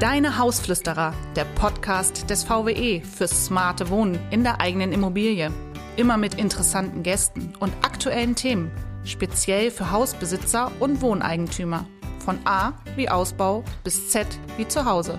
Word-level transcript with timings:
Deine 0.00 0.38
Hausflüsterer, 0.38 1.12
der 1.34 1.44
Podcast 1.44 2.30
des 2.30 2.44
VWE 2.44 3.02
fürs 3.02 3.46
smarte 3.46 3.90
Wohnen 3.90 4.16
in 4.30 4.44
der 4.44 4.60
eigenen 4.60 4.92
Immobilie. 4.92 5.50
Immer 5.96 6.16
mit 6.16 6.34
interessanten 6.34 7.02
Gästen 7.02 7.52
und 7.58 7.72
aktuellen 7.82 8.36
Themen, 8.36 8.70
speziell 9.02 9.72
für 9.72 9.90
Hausbesitzer 9.90 10.70
und 10.78 11.02
Wohneigentümer. 11.02 11.84
Von 12.24 12.38
A 12.44 12.74
wie 12.94 13.08
Ausbau 13.08 13.64
bis 13.82 14.10
Z 14.10 14.28
wie 14.56 14.68
Zuhause. 14.68 15.18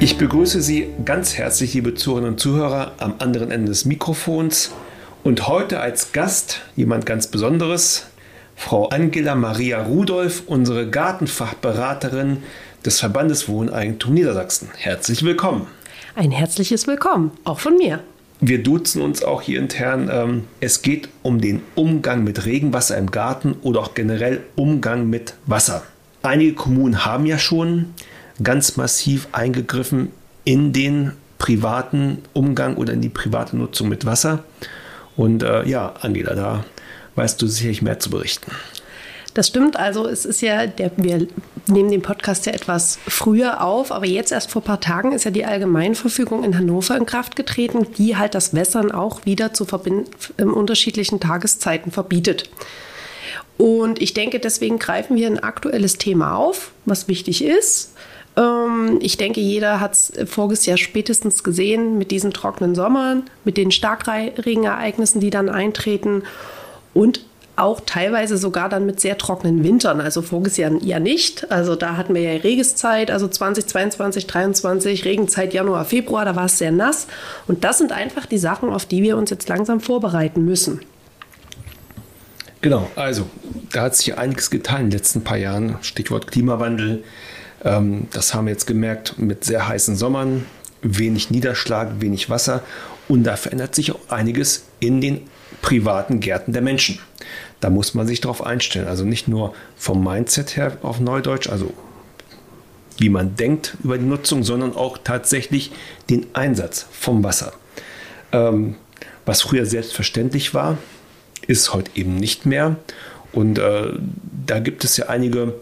Ich 0.00 0.18
begrüße 0.18 0.60
Sie 0.60 0.88
ganz 1.04 1.38
herzlich, 1.38 1.72
liebe 1.74 1.94
Zuhörerinnen 1.94 2.32
und 2.32 2.40
Zuhörer, 2.40 2.94
am 2.98 3.14
anderen 3.20 3.52
Ende 3.52 3.68
des 3.68 3.84
Mikrofons. 3.84 4.72
Und 5.22 5.46
heute 5.46 5.78
als 5.78 6.10
Gast 6.10 6.62
jemand 6.74 7.06
ganz 7.06 7.28
Besonderes, 7.28 8.06
Frau 8.56 8.88
Angela 8.88 9.36
Maria 9.36 9.82
Rudolph, 9.82 10.42
unsere 10.46 10.88
Gartenfachberaterin 10.90 12.42
des 12.84 12.98
Verbandes 12.98 13.48
Wohneigentum 13.48 14.14
Niedersachsen. 14.14 14.70
Herzlich 14.76 15.22
willkommen. 15.22 15.68
Ein 16.16 16.32
herzliches 16.32 16.86
Willkommen, 16.88 17.30
auch 17.44 17.60
von 17.60 17.76
mir. 17.76 18.00
Wir 18.40 18.62
duzen 18.62 19.02
uns 19.02 19.22
auch 19.22 19.42
hier 19.42 19.60
intern. 19.60 20.10
Ähm, 20.12 20.44
es 20.60 20.82
geht 20.82 21.08
um 21.22 21.40
den 21.40 21.62
Umgang 21.74 22.24
mit 22.24 22.44
Regenwasser 22.44 22.96
im 22.96 23.10
Garten 23.10 23.54
oder 23.62 23.80
auch 23.80 23.94
generell 23.94 24.42
Umgang 24.56 25.08
mit 25.08 25.34
Wasser. 25.46 25.84
Einige 26.22 26.54
Kommunen 26.54 27.04
haben 27.04 27.26
ja 27.26 27.38
schon 27.38 27.94
ganz 28.42 28.76
massiv 28.76 29.28
eingegriffen 29.32 30.10
in 30.44 30.72
den 30.72 31.12
privaten 31.38 32.22
Umgang 32.32 32.76
oder 32.76 32.94
in 32.94 33.00
die 33.00 33.08
private 33.10 33.56
Nutzung 33.56 33.88
mit 33.88 34.06
Wasser. 34.06 34.42
Und 35.16 35.42
äh, 35.42 35.66
ja, 35.68 35.94
Angela, 36.00 36.34
da 36.34 36.64
weißt 37.16 37.40
du 37.40 37.46
sicherlich 37.46 37.82
mehr 37.82 37.98
zu 37.98 38.10
berichten. 38.10 38.52
Das 39.36 39.48
stimmt. 39.48 39.76
Also 39.78 40.06
es 40.06 40.24
ist 40.24 40.40
ja, 40.40 40.66
der, 40.66 40.92
wir 40.96 41.28
nehmen 41.66 41.90
den 41.90 42.00
Podcast 42.00 42.46
ja 42.46 42.52
etwas 42.52 42.98
früher 43.06 43.62
auf, 43.62 43.92
aber 43.92 44.06
jetzt 44.06 44.32
erst 44.32 44.50
vor 44.50 44.62
ein 44.62 44.64
paar 44.64 44.80
Tagen 44.80 45.12
ist 45.12 45.24
ja 45.24 45.30
die 45.30 45.44
Allgemeinverfügung 45.44 46.42
in 46.42 46.56
Hannover 46.56 46.96
in 46.96 47.04
Kraft 47.04 47.36
getreten, 47.36 47.86
die 47.98 48.16
halt 48.16 48.34
das 48.34 48.54
Wässern 48.54 48.90
auch 48.92 49.26
wieder 49.26 49.52
zu 49.52 49.66
in 50.38 50.50
unterschiedlichen 50.50 51.20
Tageszeiten 51.20 51.92
verbietet. 51.92 52.48
Und 53.58 54.00
ich 54.00 54.14
denke, 54.14 54.40
deswegen 54.40 54.78
greifen 54.78 55.16
wir 55.16 55.26
ein 55.26 55.38
aktuelles 55.38 55.98
Thema 55.98 56.36
auf, 56.36 56.72
was 56.86 57.06
wichtig 57.06 57.44
ist. 57.44 57.92
Ähm, 58.38 58.98
ich 59.02 59.18
denke, 59.18 59.40
jeder 59.40 59.80
hat 59.80 59.92
es 59.92 60.12
voriges 60.26 60.64
Jahr 60.64 60.78
spätestens 60.78 61.44
gesehen 61.44 61.98
mit 61.98 62.10
diesen 62.10 62.32
trockenen 62.32 62.74
Sommern, 62.74 63.24
mit 63.44 63.58
den 63.58 63.70
Starkregenereignissen, 63.70 65.20
die 65.20 65.30
dann 65.30 65.50
eintreten 65.50 66.22
und 66.96 67.20
auch 67.56 67.80
teilweise 67.84 68.36
sogar 68.36 68.68
dann 68.68 68.84
mit 68.84 69.00
sehr 69.00 69.16
trockenen 69.16 69.64
Wintern. 69.64 70.00
Also 70.00 70.20
voriges 70.20 70.56
ja 70.58 70.70
nicht. 70.70 71.50
Also 71.50 71.74
da 71.74 71.96
hatten 71.96 72.14
wir 72.14 72.20
ja 72.20 72.40
Regeszeit, 72.40 73.10
also 73.10 73.28
2022, 73.28 74.26
2023, 74.26 75.04
Regenzeit 75.04 75.54
Januar, 75.54 75.84
Februar, 75.84 76.24
da 76.24 76.36
war 76.36 76.46
es 76.46 76.58
sehr 76.58 76.72
nass. 76.72 77.06
Und 77.46 77.64
das 77.64 77.78
sind 77.78 77.92
einfach 77.92 78.26
die 78.26 78.38
Sachen, 78.38 78.70
auf 78.70 78.84
die 78.84 79.02
wir 79.02 79.16
uns 79.16 79.30
jetzt 79.30 79.48
langsam 79.48 79.80
vorbereiten 79.80 80.44
müssen. 80.44 80.80
Genau, 82.60 82.90
also 82.94 83.26
da 83.72 83.82
hat 83.82 83.96
sich 83.96 84.16
einiges 84.18 84.50
getan 84.50 84.82
in 84.82 84.90
den 84.90 84.98
letzten 84.98 85.22
paar 85.22 85.38
Jahren. 85.38 85.78
Stichwort 85.80 86.26
Klimawandel. 86.26 87.04
Ähm, 87.64 88.08
das 88.12 88.34
haben 88.34 88.46
wir 88.46 88.52
jetzt 88.52 88.66
gemerkt 88.66 89.18
mit 89.18 89.44
sehr 89.44 89.66
heißen 89.66 89.96
Sommern, 89.96 90.44
wenig 90.82 91.30
Niederschlag, 91.30 92.00
wenig 92.00 92.28
Wasser. 92.28 92.62
Und 93.08 93.24
da 93.24 93.36
verändert 93.36 93.74
sich 93.74 93.92
auch 93.92 94.08
einiges 94.08 94.64
in 94.80 95.00
den 95.00 95.22
privaten 95.62 96.20
Gärten 96.20 96.52
der 96.52 96.62
Menschen. 96.62 96.98
Da 97.60 97.70
muss 97.70 97.94
man 97.94 98.06
sich 98.06 98.20
darauf 98.20 98.44
einstellen. 98.44 98.88
Also 98.88 99.04
nicht 99.04 99.28
nur 99.28 99.54
vom 99.76 100.02
Mindset 100.04 100.56
her 100.56 100.78
auf 100.82 101.00
Neudeutsch, 101.00 101.48
also 101.48 101.72
wie 102.98 103.08
man 103.08 103.36
denkt 103.36 103.76
über 103.82 103.98
die 103.98 104.04
Nutzung, 104.04 104.42
sondern 104.42 104.74
auch 104.74 104.98
tatsächlich 105.02 105.72
den 106.08 106.26
Einsatz 106.32 106.86
vom 106.90 107.22
Wasser. 107.22 107.52
Ähm, 108.32 108.76
was 109.24 109.42
früher 109.42 109.66
selbstverständlich 109.66 110.54
war, 110.54 110.78
ist 111.46 111.74
heute 111.74 111.90
eben 111.94 112.16
nicht 112.16 112.46
mehr. 112.46 112.76
Und 113.32 113.58
äh, 113.58 113.92
da 114.46 114.60
gibt 114.60 114.84
es 114.84 114.96
ja 114.96 115.06
einige 115.06 115.54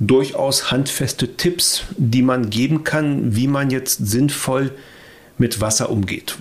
durchaus 0.00 0.70
handfeste 0.70 1.36
Tipps, 1.36 1.84
die 1.96 2.22
man 2.22 2.50
geben 2.50 2.84
kann, 2.84 3.36
wie 3.36 3.48
man 3.48 3.70
jetzt 3.70 4.06
sinnvoll 4.06 4.72
mit 5.38 5.60
Wasser 5.60 5.90
umgeht. 5.90 6.36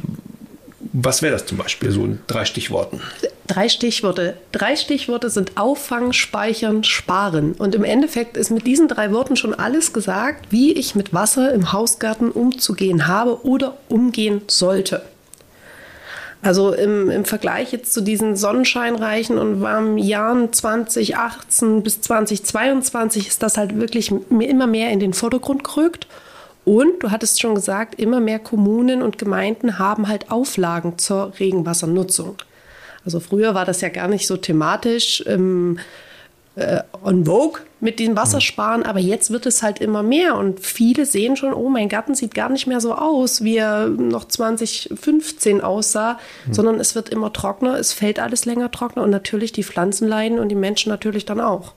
Was 0.95 1.23
wäre 1.23 1.33
das 1.33 1.47
zum 1.47 1.57
Beispiel, 1.57 1.89
so 1.89 2.05
in 2.05 2.19
drei 2.27 2.45
Stichworten? 2.45 3.01
Drei 3.47 3.67
Stichworte. 3.67 4.37
Drei 4.51 4.75
Stichworte 4.75 5.31
sind 5.31 5.57
Auffangen, 5.57 6.13
Speichern, 6.13 6.83
Sparen. 6.83 7.53
Und 7.53 7.73
im 7.73 7.83
Endeffekt 7.83 8.37
ist 8.37 8.51
mit 8.51 8.67
diesen 8.67 8.87
drei 8.87 9.11
Worten 9.11 9.35
schon 9.35 9.55
alles 9.55 9.91
gesagt, 9.91 10.51
wie 10.51 10.71
ich 10.71 10.93
mit 10.93 11.11
Wasser 11.11 11.51
im 11.51 11.73
Hausgarten 11.73 12.29
umzugehen 12.29 13.07
habe 13.07 13.43
oder 13.43 13.75
umgehen 13.89 14.43
sollte. 14.47 15.01
Also 16.43 16.73
im, 16.73 17.09
im 17.09 17.25
Vergleich 17.25 17.71
jetzt 17.71 17.93
zu 17.93 18.01
diesen 18.01 18.35
sonnenscheinreichen 18.35 19.37
und 19.39 19.61
warmen 19.61 19.97
Jahren 19.97 20.53
2018 20.53 21.81
bis 21.81 22.01
2022 22.01 23.27
ist 23.29 23.41
das 23.41 23.57
halt 23.57 23.79
wirklich 23.79 24.11
immer 24.11 24.67
mehr 24.67 24.91
in 24.91 24.99
den 24.99 25.13
Vordergrund 25.13 25.63
gerückt. 25.63 26.05
Und 26.65 27.03
du 27.03 27.11
hattest 27.11 27.41
schon 27.41 27.55
gesagt, 27.55 27.95
immer 27.99 28.19
mehr 28.19 28.39
Kommunen 28.39 29.01
und 29.01 29.17
Gemeinden 29.17 29.79
haben 29.79 30.07
halt 30.07 30.31
Auflagen 30.31 30.97
zur 30.97 31.33
Regenwassernutzung. 31.39 32.37
Also 33.05 33.19
früher 33.19 33.53
war 33.53 33.65
das 33.65 33.81
ja 33.81 33.89
gar 33.89 34.07
nicht 34.07 34.27
so 34.27 34.37
thematisch 34.37 35.23
ähm, 35.27 35.77
äh, 36.55 36.81
on 37.03 37.25
vogue 37.25 37.61
mit 37.79 37.99
dem 37.99 38.15
Wassersparen, 38.15 38.83
aber 38.83 38.99
jetzt 38.99 39.31
wird 39.31 39.45
es 39.45 39.61
halt 39.61 39.79
immer 39.79 40.03
mehr 40.03 40.37
und 40.37 40.61
viele 40.61 41.05
sehen 41.05 41.35
schon, 41.35 41.53
oh, 41.53 41.67
mein 41.67 41.89
Garten 41.89 42.15
sieht 42.15 42.33
gar 42.33 42.47
nicht 42.49 42.67
mehr 42.67 42.79
so 42.79 42.93
aus, 42.93 43.43
wie 43.43 43.57
er 43.57 43.87
noch 43.87 44.25
2015 44.25 45.61
aussah, 45.61 46.17
mhm. 46.45 46.53
sondern 46.53 46.79
es 46.79 46.95
wird 46.95 47.09
immer 47.09 47.33
trockener, 47.33 47.77
es 47.77 47.91
fällt 47.91 48.19
alles 48.19 48.45
länger 48.45 48.71
trockener 48.71 49.03
und 49.03 49.09
natürlich 49.09 49.51
die 49.51 49.63
Pflanzen 49.63 50.07
leiden 50.07 50.39
und 50.39 50.47
die 50.49 50.55
Menschen 50.55 50.89
natürlich 50.89 51.25
dann 51.25 51.41
auch. 51.41 51.73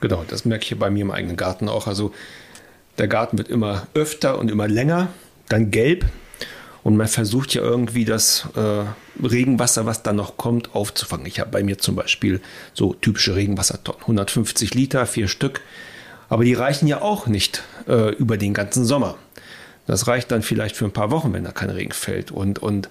Genau, 0.00 0.24
das 0.28 0.44
merke 0.44 0.64
ich 0.64 0.78
bei 0.78 0.90
mir 0.90 1.02
im 1.02 1.10
eigenen 1.10 1.36
Garten 1.36 1.68
auch. 1.68 1.86
Also 1.86 2.12
der 2.98 3.08
Garten 3.08 3.38
wird 3.38 3.48
immer 3.48 3.86
öfter 3.94 4.38
und 4.38 4.50
immer 4.50 4.68
länger, 4.68 5.08
dann 5.48 5.70
gelb. 5.70 6.04
Und 6.82 6.96
man 6.96 7.08
versucht 7.08 7.54
ja 7.54 7.62
irgendwie 7.62 8.04
das 8.04 8.48
äh, 8.56 8.84
Regenwasser, 9.24 9.84
was 9.84 10.02
da 10.02 10.12
noch 10.12 10.36
kommt, 10.36 10.74
aufzufangen. 10.74 11.26
Ich 11.26 11.40
habe 11.40 11.50
bei 11.50 11.62
mir 11.62 11.78
zum 11.78 11.96
Beispiel 11.96 12.40
so 12.72 12.94
typische 12.94 13.34
Regenwassertonnen, 13.34 14.00
150 14.02 14.74
Liter, 14.74 15.06
vier 15.06 15.28
Stück. 15.28 15.60
Aber 16.28 16.44
die 16.44 16.54
reichen 16.54 16.86
ja 16.86 17.02
auch 17.02 17.26
nicht 17.26 17.62
äh, 17.88 18.14
über 18.14 18.36
den 18.36 18.54
ganzen 18.54 18.84
Sommer. 18.84 19.16
Das 19.86 20.06
reicht 20.06 20.30
dann 20.30 20.42
vielleicht 20.42 20.76
für 20.76 20.84
ein 20.84 20.92
paar 20.92 21.10
Wochen, 21.10 21.32
wenn 21.32 21.44
da 21.44 21.52
kein 21.52 21.70
Regen 21.70 21.92
fällt. 21.92 22.30
Und, 22.30 22.58
und 22.58 22.88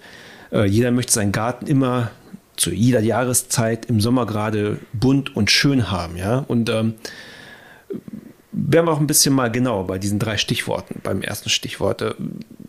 äh, 0.52 0.66
jeder 0.66 0.92
möchte 0.92 1.14
seinen 1.14 1.32
Garten 1.32 1.68
immer 1.68 2.12
zu 2.56 2.72
jeder 2.72 3.00
Jahreszeit 3.00 3.86
im 3.86 4.02
Sommer 4.02 4.26
gerade 4.26 4.80
bunt 4.94 5.36
und 5.36 5.52
schön 5.52 5.92
haben. 5.92 6.18
Ja? 6.18 6.40
Und 6.40 6.70
ähm, 6.70 6.96
werden 8.58 8.88
wir 8.88 8.92
auch 8.92 9.00
ein 9.00 9.08
bisschen 9.08 9.34
mal 9.34 9.52
genauer 9.52 9.88
bei 9.88 9.98
diesen 9.98 10.20
drei 10.20 10.38
Stichworten, 10.38 11.00
beim 11.04 11.22
ersten 11.22 11.50
Stichwort. 11.50 12.02
Äh, 12.02 12.14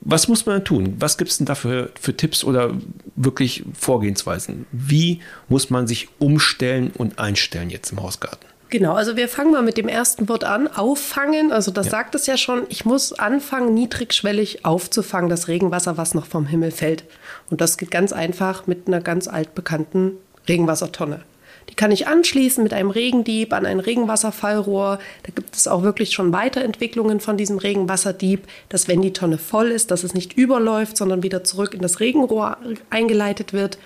was 0.00 0.28
muss 0.28 0.47
man 0.47 0.65
tun? 0.65 0.97
Was 0.99 1.19
gibt 1.19 1.31
es 1.31 1.38
denn 1.38 1.47
dafür 1.47 1.91
für 2.00 2.16
Tipps 2.16 2.44
oder 2.44 2.75
wirklich 3.16 3.65
Vorgehensweisen? 3.72 4.66
Wie 4.72 5.21
muss 5.48 5.71
man 5.71 5.87
sich 5.87 6.09
umstellen 6.19 6.93
und 6.97 7.19
einstellen 7.19 7.71
jetzt 7.71 7.93
im 7.93 8.03
Hausgarten? 8.03 8.47
Genau, 8.71 8.94
also 8.94 9.16
wir 9.16 9.28
fangen 9.28 9.53
mal 9.53 9.62
mit 9.62 9.78
dem 9.78 9.88
ersten 9.88 10.28
Wort 10.28 10.44
an. 10.44 10.69
Auffangen, 10.69 11.53
also 11.53 11.71
das 11.71 11.87
ja. 11.87 11.91
sagt 11.91 12.15
es 12.15 12.27
ja 12.27 12.37
schon. 12.37 12.65
Ich 12.69 12.84
muss 12.84 13.15
anfangen, 13.15 13.72
niedrigschwellig 13.72 14.66
aufzufangen, 14.66 15.31
das 15.31 15.48
Regenwasser, 15.48 15.97
was 15.97 16.15
noch 16.15 16.27
vom 16.27 16.44
Himmel 16.47 16.71
fällt. 16.71 17.04
Und 17.48 17.62
das 17.62 17.78
geht 17.78 17.91
ganz 17.91 18.12
einfach 18.12 18.66
mit 18.66 18.87
einer 18.87 19.00
ganz 19.00 19.27
altbekannten 19.27 20.12
Regenwassertonne. 20.47 21.22
Die 21.71 21.75
kann 21.75 21.91
ich 21.91 22.06
anschließen 22.06 22.62
mit 22.62 22.73
einem 22.73 22.91
Regendieb 22.91 23.53
an 23.53 23.66
ein 23.66 23.81
Regenwasserfallrohr. 23.81 24.98
Da 25.22 25.33
gibt 25.34 25.54
es 25.54 25.69
auch 25.69 25.83
wirklich 25.83 26.13
schon 26.13 26.33
Weiterentwicklungen 26.33 27.21
von 27.21 27.37
diesem 27.37 27.59
Regenwasserdieb, 27.59 28.47
dass 28.69 28.89
wenn 28.89 29.03
die 29.03 29.13
Tonne 29.13 29.39
voll 29.39 29.71
ist, 29.71 29.91
dass 29.91 30.04
es 30.04 30.15
nicht 30.15 30.33
überläuft, 30.33 30.97
sondern 30.97 31.22
wieder 31.22 31.45
zurück 31.45 31.75
in 31.75 31.81
das 31.81 32.01
Regenrohr 32.01 32.57
eingeleitet 32.91 33.53
wird. 33.53 33.78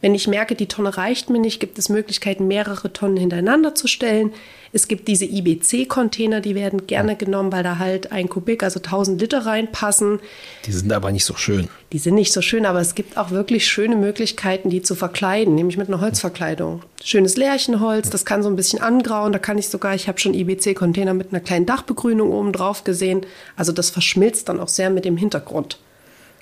Wenn 0.00 0.14
ich 0.14 0.28
merke, 0.28 0.54
die 0.54 0.66
Tonne 0.66 0.96
reicht 0.96 1.30
mir 1.30 1.38
nicht, 1.38 1.60
gibt 1.60 1.78
es 1.78 1.88
Möglichkeiten, 1.88 2.46
mehrere 2.46 2.92
Tonnen 2.92 3.16
hintereinander 3.16 3.74
zu 3.74 3.88
stellen. 3.88 4.32
Es 4.72 4.88
gibt 4.88 5.08
diese 5.08 5.24
IBC-Container, 5.24 6.40
die 6.40 6.54
werden 6.54 6.86
gerne 6.86 7.16
genommen, 7.16 7.50
weil 7.50 7.62
da 7.62 7.78
halt 7.78 8.12
ein 8.12 8.28
Kubik, 8.28 8.62
also 8.62 8.78
1000 8.78 9.20
Liter 9.20 9.46
reinpassen. 9.46 10.20
Die 10.66 10.72
sind 10.72 10.92
aber 10.92 11.12
nicht 11.12 11.24
so 11.24 11.34
schön. 11.34 11.68
Die 11.92 11.98
sind 11.98 12.14
nicht 12.14 12.32
so 12.32 12.42
schön, 12.42 12.66
aber 12.66 12.80
es 12.80 12.94
gibt 12.94 13.16
auch 13.16 13.30
wirklich 13.30 13.66
schöne 13.66 13.96
Möglichkeiten, 13.96 14.68
die 14.68 14.82
zu 14.82 14.94
verkleiden, 14.94 15.54
nämlich 15.54 15.78
mit 15.78 15.88
einer 15.88 16.00
Holzverkleidung. 16.00 16.82
Schönes 17.02 17.36
Lärchenholz, 17.36 18.10
das 18.10 18.26
kann 18.26 18.42
so 18.42 18.50
ein 18.50 18.56
bisschen 18.56 18.82
angrauen. 18.82 19.32
Da 19.32 19.38
kann 19.38 19.56
ich 19.56 19.68
sogar, 19.68 19.94
ich 19.94 20.08
habe 20.08 20.18
schon 20.18 20.34
IBC-Container 20.34 21.14
mit 21.14 21.32
einer 21.32 21.40
kleinen 21.40 21.64
Dachbegrünung 21.64 22.32
oben 22.32 22.52
drauf 22.52 22.84
gesehen. 22.84 23.24
Also 23.56 23.72
das 23.72 23.88
verschmilzt 23.90 24.48
dann 24.48 24.60
auch 24.60 24.68
sehr 24.68 24.90
mit 24.90 25.06
dem 25.06 25.16
Hintergrund. 25.16 25.78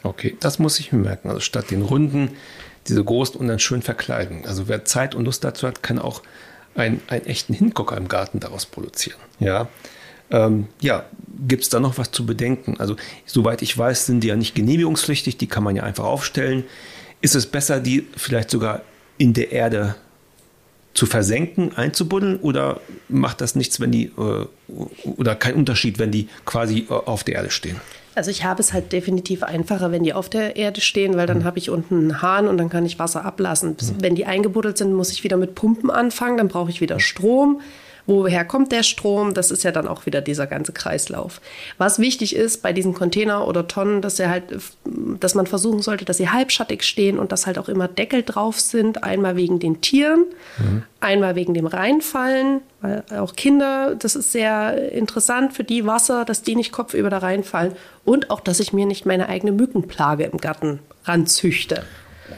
Okay, 0.03 0.37
das 0.41 0.59
muss 0.59 0.81
ich 0.81 0.93
mir 0.93 0.99
merken. 0.99 1.29
Also 1.29 1.41
statt 1.41 1.71
den 1.71 1.83
runden 1.83 2.31
diese 2.89 3.03
großen 3.03 3.41
und 3.41 3.49
dann 3.49 3.59
schön 3.59 3.83
verkleiden. 3.83 4.45
Also 4.47 4.69
wer 4.69 4.85
Zeit 4.85 5.15
und 5.15 5.25
Lust 5.25 5.45
dazu 5.45 5.67
hat, 5.67 5.83
kann 5.83 5.99
auch 5.99 6.23
einen, 6.75 7.01
einen 7.09 7.27
echten 7.27 7.55
Hingucker 7.55 7.97
im 7.97 8.09
Garten 8.09 8.41
daraus 8.41 8.67
produzieren. 8.67 9.19
Ja, 9.39 9.69
ähm, 10.31 10.69
ja 10.81 11.05
gibt 11.47 11.63
es 11.63 11.69
da 11.69 11.81
noch 11.81 11.99
was 11.99 12.11
zu 12.11 12.27
bedenken? 12.27 12.77
Also, 12.79 12.97
soweit 13.27 13.63
ich 13.63 13.77
weiß, 13.77 14.07
sind 14.07 14.21
die 14.21 14.29
ja 14.29 14.37
nicht 14.37 14.55
genehmigungspflichtig, 14.55 15.37
die 15.37 15.47
kann 15.47 15.65
man 15.65 15.77
ja 15.77 15.83
einfach 15.83 16.05
aufstellen. 16.05 16.65
Ist 17.21 17.35
es 17.35 17.47
besser, 17.47 17.81
die 17.81 18.07
vielleicht 18.17 18.51
sogar 18.51 18.83
in 19.19 19.33
der 19.33 19.53
Erde 19.53 19.97
zu 20.93 21.07
versenken, 21.07 21.77
einzubuddeln 21.77 22.39
oder 22.39 22.81
macht 23.09 23.41
das 23.41 23.57
nichts, 23.57 23.81
wenn 23.81 23.91
die 23.91 24.13
äh, 24.17 24.47
oder 25.05 25.35
kein 25.35 25.55
Unterschied, 25.55 25.99
wenn 25.99 26.13
die 26.13 26.29
quasi 26.45 26.87
äh, 26.89 26.93
auf 26.93 27.25
der 27.25 27.37
Erde 27.37 27.51
stehen? 27.51 27.81
Also 28.15 28.31
ich 28.31 28.45
habe 28.45 28.61
es 28.61 28.73
halt 28.73 28.93
definitiv 28.93 29.43
einfacher, 29.43 29.91
wenn 29.91 30.05
die 30.05 30.15
auf 30.15 30.29
der 30.29 30.57
Erde 30.57 30.81
stehen, 30.81 31.17
weil 31.17 31.27
dann 31.27 31.41
mhm. 31.41 31.45
habe 31.45 31.59
ich 31.59 31.71
unten 31.71 31.95
einen 31.95 32.23
Hahn 32.23 32.47
und 32.47 32.59
dann 32.59 32.69
kann 32.69 32.87
ich 32.87 32.99
Wasser 32.99 33.25
ablassen. 33.25 33.71
Mhm. 33.71 33.95
Wenn 34.01 34.15
die 34.15 34.27
eingebuddelt 34.27 34.79
sind, 34.79 34.93
muss 34.93 35.13
ich 35.13 35.25
wieder 35.25 35.37
mit 35.37 35.55
Pumpen 35.55 35.91
anfangen, 35.91 36.37
dann 36.37 36.49
brauche 36.49 36.71
ich 36.71 36.81
wieder 36.81 37.01
Strom. 37.01 37.61
Woher 38.07 38.45
kommt 38.45 38.71
der 38.71 38.83
Strom? 38.83 39.33
Das 39.33 39.51
ist 39.51 39.63
ja 39.63 39.73
dann 39.73 39.89
auch 39.89 40.05
wieder 40.05 40.21
dieser 40.21 40.47
ganze 40.47 40.73
Kreislauf. 40.73 41.41
Was 41.79 41.99
wichtig 41.99 42.37
ist 42.37 42.63
bei 42.63 42.73
diesen 42.73 42.93
Container 42.93 43.49
oder 43.49 43.67
Tonnen, 43.67 44.03
dass 44.03 44.21
er 44.21 44.29
halt, 44.29 44.45
dass 44.85 45.35
man 45.35 45.47
versuchen 45.47 45.81
sollte, 45.81 46.05
dass 46.05 46.19
sie 46.19 46.29
halbschattig 46.29 46.83
stehen 46.83 47.19
und 47.19 47.33
dass 47.33 47.47
halt 47.47 47.59
auch 47.59 47.69
immer 47.69 47.89
Deckel 47.89 48.23
drauf 48.23 48.61
sind. 48.61 49.03
Einmal 49.03 49.37
wegen 49.37 49.59
den 49.59 49.81
Tieren, 49.81 50.25
mhm. 50.59 50.83
einmal 51.01 51.35
wegen 51.35 51.55
dem 51.55 51.67
Reinfallen, 51.67 52.61
weil 52.83 53.03
auch 53.19 53.37
Kinder, 53.37 53.95
das 53.95 54.17
ist 54.17 54.33
sehr 54.33 54.93
interessant 54.93 55.55
für 55.55 55.65
die 55.65 55.87
Wasser, 55.87 56.27
dass 56.27 56.43
die 56.43 56.57
nicht 56.57 56.73
kopfüber 56.73 57.09
da 57.09 57.19
reinfallen 57.19 57.73
und 58.05 58.31
auch, 58.31 58.41
dass 58.41 58.61
ich 58.61 58.75
mir 58.75 58.85
nicht 58.85 59.07
meine 59.07 59.31
eigene 59.31 59.53
Mückenplage 59.53 60.25
im 60.25 60.39
Garten 60.39 60.81
ranzüchte. 61.05 61.85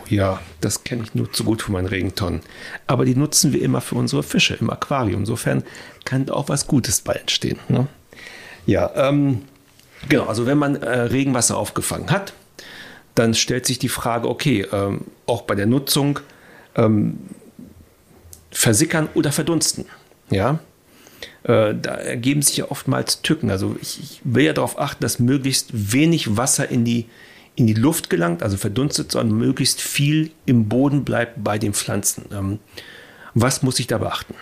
Ja, 0.08 0.40
das 0.60 0.84
kenne 0.84 1.02
ich 1.04 1.14
nur 1.14 1.32
zu 1.32 1.44
gut 1.44 1.62
für 1.62 1.72
meinen 1.72 1.86
Regentonnen. 1.86 2.40
Aber 2.86 3.04
die 3.04 3.14
nutzen 3.14 3.52
wir 3.52 3.62
immer 3.62 3.80
für 3.80 3.94
unsere 3.94 4.22
Fische 4.22 4.54
im 4.54 4.70
Aquarium. 4.70 5.20
Insofern 5.20 5.62
kann 6.04 6.26
da 6.26 6.34
auch 6.34 6.48
was 6.48 6.66
Gutes 6.66 7.00
bei 7.00 7.14
entstehen. 7.14 7.58
Ne? 7.68 7.86
Ja, 8.66 8.90
ähm, 8.96 9.42
genau. 10.08 10.26
Also 10.26 10.46
wenn 10.46 10.58
man 10.58 10.76
äh, 10.76 11.00
Regenwasser 11.00 11.56
aufgefangen 11.56 12.10
hat, 12.10 12.32
dann 13.14 13.34
stellt 13.34 13.66
sich 13.66 13.78
die 13.78 13.88
Frage, 13.88 14.28
okay, 14.28 14.66
ähm, 14.72 15.02
auch 15.26 15.42
bei 15.42 15.54
der 15.54 15.66
Nutzung 15.66 16.20
ähm, 16.74 17.18
versickern 18.50 19.08
oder 19.14 19.32
verdunsten. 19.32 19.86
Ja, 20.30 20.58
äh, 21.44 21.74
da 21.74 21.94
ergeben 21.94 22.42
sich 22.42 22.56
ja 22.56 22.70
oftmals 22.70 23.22
Tücken. 23.22 23.50
Also 23.50 23.76
ich, 23.80 24.00
ich 24.00 24.20
will 24.24 24.44
ja 24.44 24.52
darauf 24.52 24.78
achten, 24.78 25.02
dass 25.02 25.18
möglichst 25.18 25.68
wenig 25.92 26.36
Wasser 26.36 26.68
in 26.68 26.84
die 26.84 27.06
in 27.56 27.66
die 27.66 27.74
Luft 27.74 28.10
gelangt, 28.10 28.42
also 28.42 28.56
verdunstet, 28.56 29.10
sondern 29.10 29.38
möglichst 29.38 29.80
viel 29.80 30.30
im 30.44 30.68
Boden 30.68 31.04
bleibt 31.04 31.42
bei 31.42 31.58
den 31.58 31.72
Pflanzen. 31.72 32.26
Ähm, 32.32 32.58
was 33.34 33.62
muss 33.62 33.80
ich 33.80 33.86
da 33.86 33.98
beachten? 33.98 34.34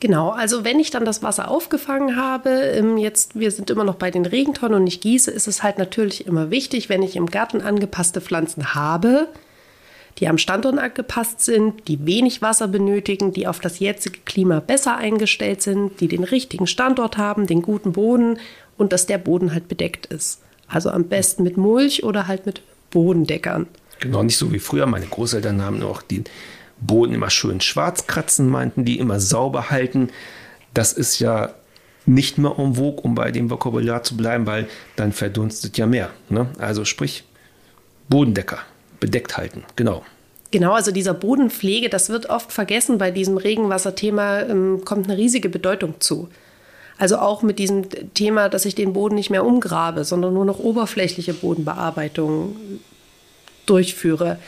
Genau, 0.00 0.30
also 0.30 0.64
wenn 0.64 0.78
ich 0.78 0.90
dann 0.90 1.06
das 1.06 1.22
Wasser 1.22 1.50
aufgefangen 1.50 2.16
habe, 2.16 2.50
ähm, 2.50 2.98
jetzt, 2.98 3.38
wir 3.38 3.50
sind 3.50 3.70
immer 3.70 3.84
noch 3.84 3.94
bei 3.94 4.10
den 4.10 4.26
Regentonnen 4.26 4.80
und 4.80 4.86
ich 4.86 5.00
gieße, 5.00 5.30
ist 5.30 5.48
es 5.48 5.62
halt 5.62 5.78
natürlich 5.78 6.26
immer 6.26 6.50
wichtig, 6.50 6.88
wenn 6.88 7.02
ich 7.02 7.16
im 7.16 7.26
Garten 7.26 7.62
angepasste 7.62 8.20
Pflanzen 8.20 8.74
habe, 8.74 9.28
die 10.18 10.28
am 10.28 10.38
Standort 10.38 10.78
angepasst 10.78 11.40
sind, 11.40 11.88
die 11.88 12.06
wenig 12.06 12.42
Wasser 12.42 12.68
benötigen, 12.68 13.32
die 13.32 13.46
auf 13.46 13.60
das 13.60 13.78
jetzige 13.78 14.20
Klima 14.24 14.60
besser 14.60 14.96
eingestellt 14.96 15.62
sind, 15.62 16.00
die 16.00 16.08
den 16.08 16.24
richtigen 16.24 16.66
Standort 16.66 17.16
haben, 17.16 17.46
den 17.46 17.62
guten 17.62 17.92
Boden 17.92 18.38
und 18.76 18.92
dass 18.92 19.06
der 19.06 19.18
Boden 19.18 19.52
halt 19.52 19.68
bedeckt 19.68 20.06
ist. 20.06 20.42
Also 20.68 20.90
am 20.90 21.04
besten 21.04 21.42
mit 21.42 21.56
Mulch 21.56 22.02
oder 22.04 22.26
halt 22.26 22.46
mit 22.46 22.62
Bodendeckern. 22.90 23.66
Genau, 24.00 24.22
nicht 24.22 24.36
so 24.36 24.52
wie 24.52 24.58
früher. 24.58 24.86
Meine 24.86 25.06
Großeltern 25.06 25.62
haben 25.62 25.82
auch 25.82 26.02
den 26.02 26.24
Boden 26.80 27.14
immer 27.14 27.30
schön 27.30 27.60
schwarz 27.60 28.06
kratzen, 28.06 28.48
meinten 28.48 28.84
die, 28.84 28.98
immer 28.98 29.20
sauber 29.20 29.70
halten. 29.70 30.10
Das 30.74 30.92
ist 30.92 31.18
ja 31.18 31.54
nicht 32.04 32.38
mehr 32.38 32.54
en 32.58 32.74
vogue, 32.74 33.02
um 33.02 33.14
bei 33.14 33.30
dem 33.30 33.50
Vokabular 33.50 34.02
zu 34.02 34.16
bleiben, 34.16 34.46
weil 34.46 34.68
dann 34.94 35.12
verdunstet 35.12 35.76
ja 35.78 35.86
mehr. 35.86 36.10
Ne? 36.28 36.48
Also 36.58 36.84
sprich, 36.84 37.24
Bodendecker, 38.08 38.58
bedeckt 39.00 39.36
halten, 39.36 39.64
genau. 39.74 40.04
Genau, 40.52 40.72
also 40.74 40.92
dieser 40.92 41.14
Bodenpflege, 41.14 41.88
das 41.88 42.08
wird 42.08 42.30
oft 42.30 42.52
vergessen 42.52 42.98
bei 42.98 43.10
diesem 43.10 43.36
Regenwasserthema, 43.36 44.42
ähm, 44.42 44.82
kommt 44.84 45.08
eine 45.08 45.18
riesige 45.18 45.48
Bedeutung 45.48 45.94
zu. 45.98 46.28
Also 46.98 47.18
auch 47.18 47.42
mit 47.42 47.58
diesem 47.58 47.88
Thema, 48.14 48.48
dass 48.48 48.64
ich 48.64 48.74
den 48.74 48.92
Boden 48.92 49.14
nicht 49.14 49.30
mehr 49.30 49.44
umgrabe, 49.44 50.04
sondern 50.04 50.34
nur 50.34 50.44
noch 50.44 50.58
oberflächliche 50.58 51.34
Bodenbearbeitung 51.34 52.56
durchführe. 53.66 54.38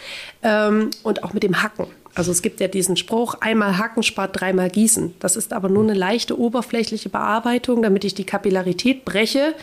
Ähm, 0.43 0.91
und 1.03 1.25
auch 1.25 1.33
mit 1.33 1.43
dem 1.43 1.63
Hacken. 1.63 1.87
Also 2.15 2.33
es 2.33 2.43
gibt 2.43 2.59
ja 2.61 2.69
diesen 2.69 2.97
Spruch, 2.97 3.35
einmal 3.41 3.79
hacken 3.79 4.03
spart 4.03 4.41
dreimal 4.41 4.71
gießen. 4.71 5.15
Das 5.21 5.37
ist 5.37 5.53
aber 5.53 5.69
nur 5.69 5.85
eine 5.85 5.95
leichte 5.95 6.39
oberflächliche 6.39 7.11
Bearbeitung, 7.11 7.83
damit 7.83 8.05
ich 8.05 8.15
die 8.15 8.25
Kapillarität 8.25 9.05
breche. 9.05 9.55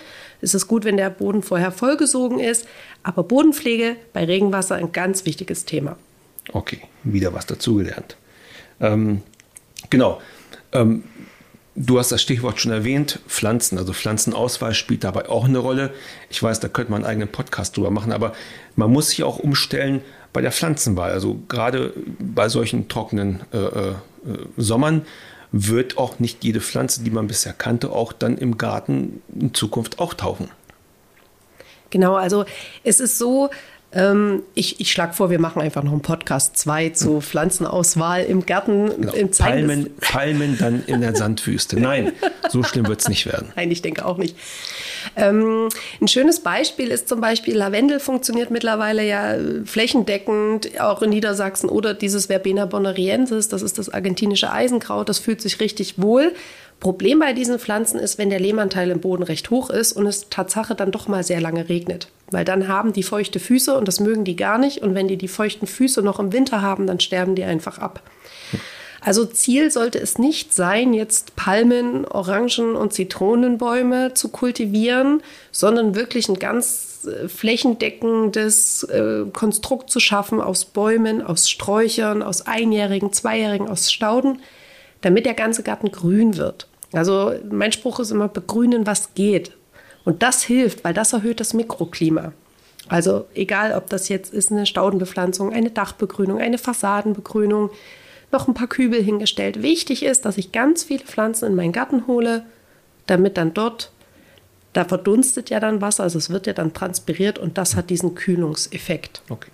Es 0.41 0.53
ist 0.53 0.67
gut, 0.67 0.85
wenn 0.85 0.95
der 0.95 1.09
Boden 1.09 1.41
vorher 1.41 1.71
vollgesogen 1.71 2.39
ist. 2.39 2.67
Aber 3.03 3.23
Bodenpflege 3.23 3.97
bei 4.13 4.23
Regenwasser 4.23 4.75
ein 4.75 4.91
ganz 4.91 5.25
wichtiges 5.25 5.65
Thema. 5.65 5.97
Okay, 6.53 6.81
wieder 7.03 7.33
was 7.33 7.45
dazugelernt. 7.45 8.15
Ähm, 8.79 9.21
genau. 9.89 10.21
Ähm, 10.71 11.03
Du 11.77 11.99
hast 11.99 12.11
das 12.13 12.21
Stichwort 12.21 12.61
schon 12.61 12.71
erwähnt, 12.71 13.19
Pflanzen. 13.27 13.77
Also 13.77 13.91
Pflanzenauswahl 13.91 14.73
spielt 14.73 15.03
dabei 15.03 15.27
auch 15.27 15.43
eine 15.43 15.57
Rolle. 15.57 15.93
Ich 16.29 16.41
weiß, 16.41 16.61
da 16.61 16.69
könnte 16.69 16.91
man 16.91 17.03
einen 17.03 17.11
eigenen 17.11 17.27
Podcast 17.27 17.75
drüber 17.75 17.91
machen, 17.91 18.13
aber 18.13 18.33
man 18.77 18.91
muss 18.91 19.09
sich 19.09 19.23
auch 19.23 19.39
umstellen 19.39 20.01
bei 20.31 20.41
der 20.41 20.53
Pflanzenwahl. 20.53 21.11
Also 21.11 21.37
gerade 21.49 21.93
bei 22.19 22.47
solchen 22.47 22.87
trockenen 22.87 23.41
äh, 23.51 23.57
äh, 23.57 23.93
Sommern 24.55 25.05
wird 25.51 25.97
auch 25.97 26.19
nicht 26.19 26.45
jede 26.45 26.61
Pflanze, 26.61 27.03
die 27.03 27.11
man 27.11 27.27
bisher 27.27 27.53
kannte, 27.53 27.91
auch 27.91 28.13
dann 28.13 28.37
im 28.37 28.57
Garten 28.57 29.21
in 29.37 29.53
Zukunft 29.53 29.99
auch 29.99 30.13
tauchen. 30.13 30.49
Genau, 31.89 32.15
also 32.15 32.45
es 32.83 32.99
ist 32.99 33.17
so, 33.17 33.49
ähm, 33.95 34.43
ich 34.53 34.79
ich 34.81 34.91
schlage 34.91 35.13
vor, 35.13 35.29
wir 35.29 35.39
machen 35.39 35.61
einfach 35.61 35.81
noch 35.81 35.93
einen 35.93 36.01
Podcast 36.01 36.57
2 36.57 36.89
zu 36.89 37.21
Pflanzenauswahl 37.21 38.23
im 38.23 38.45
Garten. 38.45 38.89
Genau. 38.89 39.13
Im 39.13 39.31
Palmen, 39.31 39.89
Palmen 40.01 40.57
dann 40.57 40.83
in 40.85 40.99
der 40.99 41.15
Sandwüste. 41.15 41.79
Nein, 41.79 42.11
so 42.49 42.61
schlimm 42.61 42.87
wird 42.87 42.99
es 42.99 43.07
nicht 43.07 43.25
werden. 43.25 43.53
Nein, 43.55 43.71
ich 43.71 43.81
denke 43.81 44.05
auch 44.05 44.17
nicht. 44.17 44.35
Ähm, 45.15 45.69
ein 46.01 46.07
schönes 46.07 46.41
Beispiel 46.41 46.89
ist 46.89 47.07
zum 47.07 47.21
Beispiel, 47.21 47.55
Lavendel 47.55 47.99
funktioniert 47.99 48.51
mittlerweile 48.51 49.05
ja 49.05 49.35
flächendeckend, 49.63 50.79
auch 50.81 51.01
in 51.01 51.11
Niedersachsen, 51.11 51.69
oder 51.69 51.93
dieses 51.93 52.27
Verbena 52.27 52.65
bonariensis, 52.65 53.47
das 53.47 53.61
ist 53.61 53.77
das 53.77 53.89
argentinische 53.89 54.51
Eisenkraut, 54.51 55.07
das 55.07 55.19
fühlt 55.19 55.41
sich 55.41 55.59
richtig 55.59 56.01
wohl. 56.01 56.33
Problem 56.81 57.19
bei 57.19 57.31
diesen 57.31 57.59
Pflanzen 57.59 57.99
ist, 57.99 58.17
wenn 58.17 58.29
der 58.29 58.39
Lehmanteil 58.39 58.91
im 58.91 58.99
Boden 58.99 59.23
recht 59.23 59.49
hoch 59.49 59.69
ist 59.69 59.93
und 59.93 60.05
es 60.05 60.27
Tatsache 60.29 60.75
dann 60.75 60.91
doch 60.91 61.07
mal 61.07 61.23
sehr 61.23 61.39
lange 61.39 61.69
regnet. 61.69 62.09
Weil 62.31 62.45
dann 62.45 62.67
haben 62.67 62.93
die 62.93 63.03
feuchte 63.03 63.39
Füße 63.39 63.75
und 63.77 63.87
das 63.87 63.99
mögen 63.99 64.23
die 64.23 64.35
gar 64.35 64.57
nicht. 64.57 64.81
Und 64.81 64.95
wenn 64.95 65.07
die 65.07 65.17
die 65.17 65.27
feuchten 65.27 65.67
Füße 65.67 66.01
noch 66.01 66.19
im 66.19 66.33
Winter 66.33 66.61
haben, 66.61 66.87
dann 66.87 66.99
sterben 66.99 67.35
die 67.35 67.43
einfach 67.43 67.77
ab. 67.77 68.01
Also 69.05 69.23
Ziel 69.23 69.69
sollte 69.69 69.99
es 69.99 70.17
nicht 70.17 70.51
sein, 70.51 70.95
jetzt 70.95 71.35
Palmen, 71.35 72.05
Orangen 72.05 72.75
und 72.75 72.91
Zitronenbäume 72.91 74.15
zu 74.15 74.29
kultivieren, 74.29 75.21
sondern 75.51 75.93
wirklich 75.93 76.27
ein 76.27 76.39
ganz 76.39 77.07
äh, 77.07 77.27
flächendeckendes 77.27 78.81
äh, 78.85 79.25
Konstrukt 79.31 79.91
zu 79.91 79.99
schaffen 79.99 80.41
aus 80.41 80.65
Bäumen, 80.65 81.21
aus 81.21 81.51
Sträuchern, 81.51 82.23
aus 82.23 82.47
Einjährigen, 82.47 83.13
Zweijährigen, 83.13 83.69
aus 83.69 83.91
Stauden, 83.91 84.41
damit 85.01 85.27
der 85.27 85.35
ganze 85.35 85.61
Garten 85.61 85.91
grün 85.91 86.37
wird. 86.37 86.67
Also 86.91 87.33
mein 87.47 87.73
Spruch 87.73 87.99
ist 87.99 88.09
immer, 88.09 88.27
begrünen, 88.27 88.87
was 88.87 89.13
geht. 89.13 89.51
Und 90.05 90.23
das 90.23 90.43
hilft, 90.43 90.83
weil 90.83 90.93
das 90.93 91.13
erhöht 91.13 91.39
das 91.39 91.53
Mikroklima. 91.53 92.31
Also 92.87 93.25
egal, 93.33 93.73
ob 93.73 93.89
das 93.89 94.09
jetzt 94.09 94.33
ist 94.33 94.51
eine 94.51 94.65
Staudenbepflanzung, 94.65 95.51
eine 95.51 95.71
Dachbegrünung, 95.71 96.39
eine 96.39 96.59
Fassadenbegrünung, 96.59 97.71
noch 98.31 98.47
ein 98.47 98.53
paar 98.53 98.67
Kübel 98.67 99.01
hingestellt. 99.01 99.61
Wichtig 99.61 100.03
ist, 100.03 100.25
dass 100.25 100.37
ich 100.37 100.51
ganz 100.51 100.83
viele 100.83 101.03
Pflanzen 101.03 101.47
in 101.47 101.55
meinen 101.55 101.71
Garten 101.71 102.05
hole, 102.07 102.45
damit 103.07 103.37
dann 103.37 103.53
dort, 103.53 103.91
da 104.73 104.85
verdunstet 104.85 105.49
ja 105.49 105.59
dann 105.59 105.81
Wasser, 105.81 106.03
also 106.03 106.17
es 106.17 106.29
wird 106.29 106.47
ja 106.47 106.53
dann 106.53 106.73
transpiriert 106.73 107.39
und 107.39 107.57
das 107.57 107.75
hat 107.75 107.89
diesen 107.89 108.13
Kühlungseffekt. 108.13 109.21
Okay. 109.29 109.49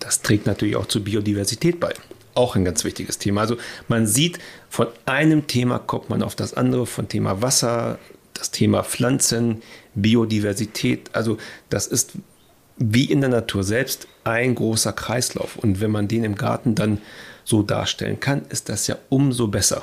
Das 0.00 0.20
trägt 0.20 0.46
natürlich 0.46 0.76
auch 0.76 0.86
zur 0.86 1.02
Biodiversität 1.02 1.80
bei. 1.80 1.94
Auch 2.34 2.56
ein 2.56 2.64
ganz 2.64 2.84
wichtiges 2.84 3.18
Thema. 3.18 3.40
Also 3.40 3.56
man 3.88 4.06
sieht, 4.06 4.38
von 4.68 4.88
einem 5.06 5.46
Thema 5.46 5.78
kommt 5.78 6.10
man 6.10 6.22
auf 6.22 6.34
das 6.34 6.52
andere, 6.52 6.84
von 6.84 7.08
Thema 7.08 7.40
Wasser, 7.42 7.98
das 8.34 8.50
Thema 8.50 8.82
Pflanzen, 8.82 9.62
Biodiversität. 9.94 11.10
Also 11.14 11.38
das 11.70 11.86
ist 11.86 12.12
wie 12.76 13.04
in 13.04 13.20
der 13.20 13.30
Natur 13.30 13.64
selbst 13.64 14.08
ein 14.24 14.54
großer 14.54 14.92
Kreislauf. 14.92 15.56
Und 15.56 15.80
wenn 15.80 15.90
man 15.90 16.08
den 16.08 16.24
im 16.24 16.34
Garten 16.34 16.74
dann 16.74 16.98
so 17.44 17.62
darstellen 17.62 18.20
kann, 18.20 18.42
ist 18.48 18.68
das 18.68 18.86
ja 18.86 18.96
umso 19.08 19.48
besser 19.48 19.82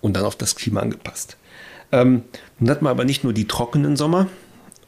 und 0.00 0.14
dann 0.14 0.24
auf 0.24 0.36
das 0.36 0.56
Klima 0.56 0.80
angepasst. 0.80 1.36
Ähm, 1.92 2.24
nun 2.58 2.70
hat 2.70 2.82
man 2.82 2.90
aber 2.90 3.04
nicht 3.04 3.24
nur 3.24 3.32
die 3.32 3.46
trockenen 3.46 3.96
Sommer, 3.96 4.28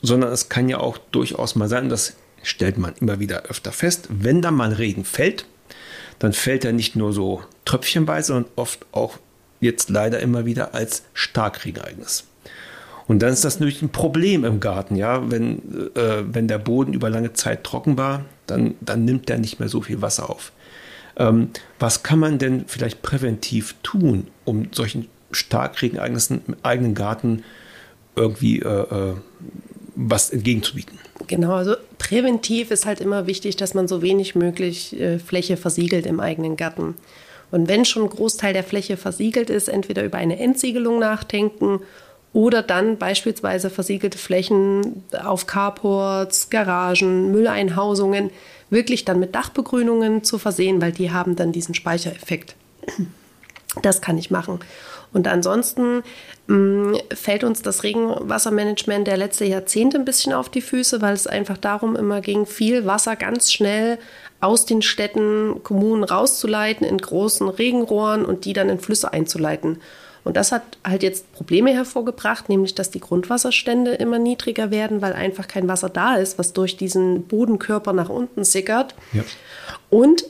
sondern 0.02 0.32
es 0.32 0.48
kann 0.48 0.68
ja 0.68 0.78
auch 0.78 0.98
durchaus 0.98 1.54
mal 1.54 1.68
sein, 1.68 1.88
das 1.88 2.14
stellt 2.42 2.78
man 2.78 2.94
immer 3.00 3.20
wieder 3.20 3.44
öfter 3.44 3.72
fest, 3.72 4.08
wenn 4.10 4.42
da 4.42 4.50
mal 4.50 4.72
Regen 4.72 5.04
fällt, 5.04 5.46
dann 6.18 6.32
fällt 6.32 6.64
er 6.64 6.72
nicht 6.72 6.96
nur 6.96 7.12
so 7.12 7.42
tröpfchenweise, 7.64 8.28
sondern 8.28 8.52
oft 8.56 8.86
auch 8.92 9.18
jetzt 9.60 9.88
leider 9.90 10.20
immer 10.20 10.44
wieder 10.44 10.74
als 10.74 11.04
Starkregenereignis. 11.12 12.24
Und 13.08 13.20
dann 13.20 13.32
ist 13.32 13.44
das 13.44 13.60
natürlich 13.60 13.82
ein 13.82 13.90
Problem 13.90 14.44
im 14.44 14.58
Garten, 14.60 14.96
ja, 14.96 15.30
wenn, 15.30 15.58
äh, 15.94 16.24
wenn 16.26 16.48
der 16.48 16.58
Boden 16.58 16.92
über 16.92 17.08
lange 17.08 17.32
Zeit 17.32 17.62
trocken 17.62 17.96
war, 17.96 18.24
dann, 18.46 18.74
dann 18.80 19.04
nimmt 19.04 19.28
der 19.28 19.38
nicht 19.38 19.60
mehr 19.60 19.68
so 19.68 19.80
viel 19.80 20.02
Wasser 20.02 20.28
auf. 20.28 20.52
Ähm, 21.16 21.50
was 21.78 22.02
kann 22.02 22.18
man 22.18 22.38
denn 22.38 22.64
vielleicht 22.66 23.02
präventiv 23.02 23.76
tun, 23.82 24.26
um 24.44 24.68
solchen 24.72 25.08
Starkregenereignissen 25.30 26.42
im 26.46 26.56
eigenen 26.62 26.94
Garten 26.94 27.42
irgendwie 28.16 28.60
äh, 28.60 28.68
äh, 28.68 29.14
was 29.94 30.30
entgegenzubieten? 30.30 30.98
Genau, 31.26 31.54
also 31.54 31.74
präventiv 31.98 32.70
ist 32.70 32.86
halt 32.86 33.00
immer 33.00 33.26
wichtig, 33.26 33.56
dass 33.56 33.74
man 33.74 33.88
so 33.88 34.02
wenig 34.02 34.34
möglich 34.34 34.98
äh, 34.98 35.18
Fläche 35.18 35.56
versiegelt 35.56 36.06
im 36.06 36.20
eigenen 36.20 36.56
Garten. 36.56 36.94
Und 37.50 37.68
wenn 37.68 37.84
schon 37.84 38.02
ein 38.02 38.10
Großteil 38.10 38.52
der 38.52 38.64
Fläche 38.64 38.96
versiegelt 38.96 39.50
ist, 39.50 39.68
entweder 39.68 40.04
über 40.04 40.18
eine 40.18 40.38
Entsiegelung 40.38 40.98
nachdenken 40.98 41.80
oder 42.36 42.60
dann 42.60 42.98
beispielsweise 42.98 43.70
versiegelte 43.70 44.18
Flächen 44.18 45.04
auf 45.24 45.46
Carports, 45.46 46.50
Garagen, 46.50 47.32
Mülleinhausungen 47.32 48.28
wirklich 48.68 49.06
dann 49.06 49.18
mit 49.18 49.34
Dachbegrünungen 49.34 50.22
zu 50.22 50.38
versehen, 50.38 50.82
weil 50.82 50.92
die 50.92 51.10
haben 51.10 51.34
dann 51.34 51.52
diesen 51.52 51.74
Speichereffekt. 51.74 52.54
Das 53.80 54.02
kann 54.02 54.18
ich 54.18 54.30
machen. 54.30 54.60
Und 55.14 55.28
ansonsten 55.28 56.02
mh, 56.46 56.56
mm, 56.56 56.96
fällt 57.14 57.42
uns 57.42 57.62
das 57.62 57.84
Regenwassermanagement 57.84 59.06
der 59.06 59.16
letzten 59.16 59.46
Jahrzehnte 59.46 59.96
ein 59.96 60.04
bisschen 60.04 60.34
auf 60.34 60.50
die 60.50 60.60
Füße, 60.60 61.00
weil 61.00 61.14
es 61.14 61.26
einfach 61.26 61.56
darum 61.56 61.96
immer 61.96 62.20
ging, 62.20 62.44
viel 62.44 62.84
Wasser 62.84 63.16
ganz 63.16 63.50
schnell 63.50 63.98
aus 64.40 64.66
den 64.66 64.82
Städten, 64.82 65.62
Kommunen 65.62 66.04
rauszuleiten 66.04 66.86
in 66.86 66.98
großen 66.98 67.48
Regenrohren 67.48 68.26
und 68.26 68.44
die 68.44 68.52
dann 68.52 68.68
in 68.68 68.78
Flüsse 68.78 69.12
einzuleiten. 69.14 69.78
Und 70.26 70.36
das 70.36 70.50
hat 70.50 70.78
halt 70.84 71.04
jetzt 71.04 71.32
Probleme 71.34 71.72
hervorgebracht, 71.72 72.48
nämlich 72.48 72.74
dass 72.74 72.90
die 72.90 72.98
Grundwasserstände 72.98 73.92
immer 73.92 74.18
niedriger 74.18 74.72
werden, 74.72 75.00
weil 75.00 75.12
einfach 75.12 75.46
kein 75.46 75.68
Wasser 75.68 75.88
da 75.88 76.16
ist, 76.16 76.36
was 76.36 76.52
durch 76.52 76.76
diesen 76.76 77.28
Bodenkörper 77.28 77.92
nach 77.92 78.08
unten 78.08 78.42
sickert. 78.42 78.96
Ja. 79.12 79.22
Und 79.88 80.24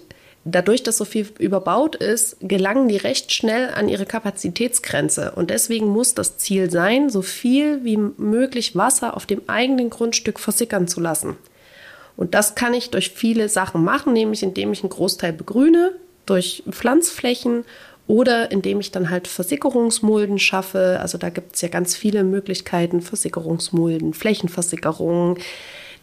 dadurch, 0.44 0.82
dass 0.82 0.98
so 0.98 1.06
viel 1.06 1.26
überbaut 1.38 1.96
ist, 1.96 2.36
gelangen 2.42 2.88
die 2.88 2.98
recht 2.98 3.32
schnell 3.32 3.70
an 3.70 3.88
ihre 3.88 4.04
Kapazitätsgrenze. 4.04 5.32
Und 5.34 5.48
deswegen 5.48 5.86
muss 5.86 6.12
das 6.12 6.36
Ziel 6.36 6.70
sein, 6.70 7.08
so 7.08 7.22
viel 7.22 7.82
wie 7.82 7.96
möglich 7.96 8.76
Wasser 8.76 9.16
auf 9.16 9.24
dem 9.24 9.40
eigenen 9.46 9.88
Grundstück 9.88 10.38
versickern 10.38 10.88
zu 10.88 11.00
lassen. 11.00 11.38
Und 12.18 12.34
das 12.34 12.54
kann 12.54 12.74
ich 12.74 12.90
durch 12.90 13.12
viele 13.12 13.48
Sachen 13.48 13.82
machen, 13.82 14.12
nämlich 14.12 14.42
indem 14.42 14.74
ich 14.74 14.82
einen 14.82 14.90
Großteil 14.90 15.32
begrüne, 15.32 15.92
durch 16.26 16.64
Pflanzflächen 16.68 17.64
oder 18.08 18.50
indem 18.52 18.80
ich 18.80 18.92
dann 18.92 19.10
halt 19.10 19.26
Versickerungsmulden 19.26 20.38
schaffe. 20.38 20.98
Also 21.00 21.18
da 21.18 21.30
gibt 21.30 21.56
es 21.56 21.62
ja 21.62 21.68
ganz 21.68 21.96
viele 21.96 22.24
Möglichkeiten, 22.24 23.00
Versickerungsmulden, 23.00 24.14
Flächenversickerungen. 24.14 25.38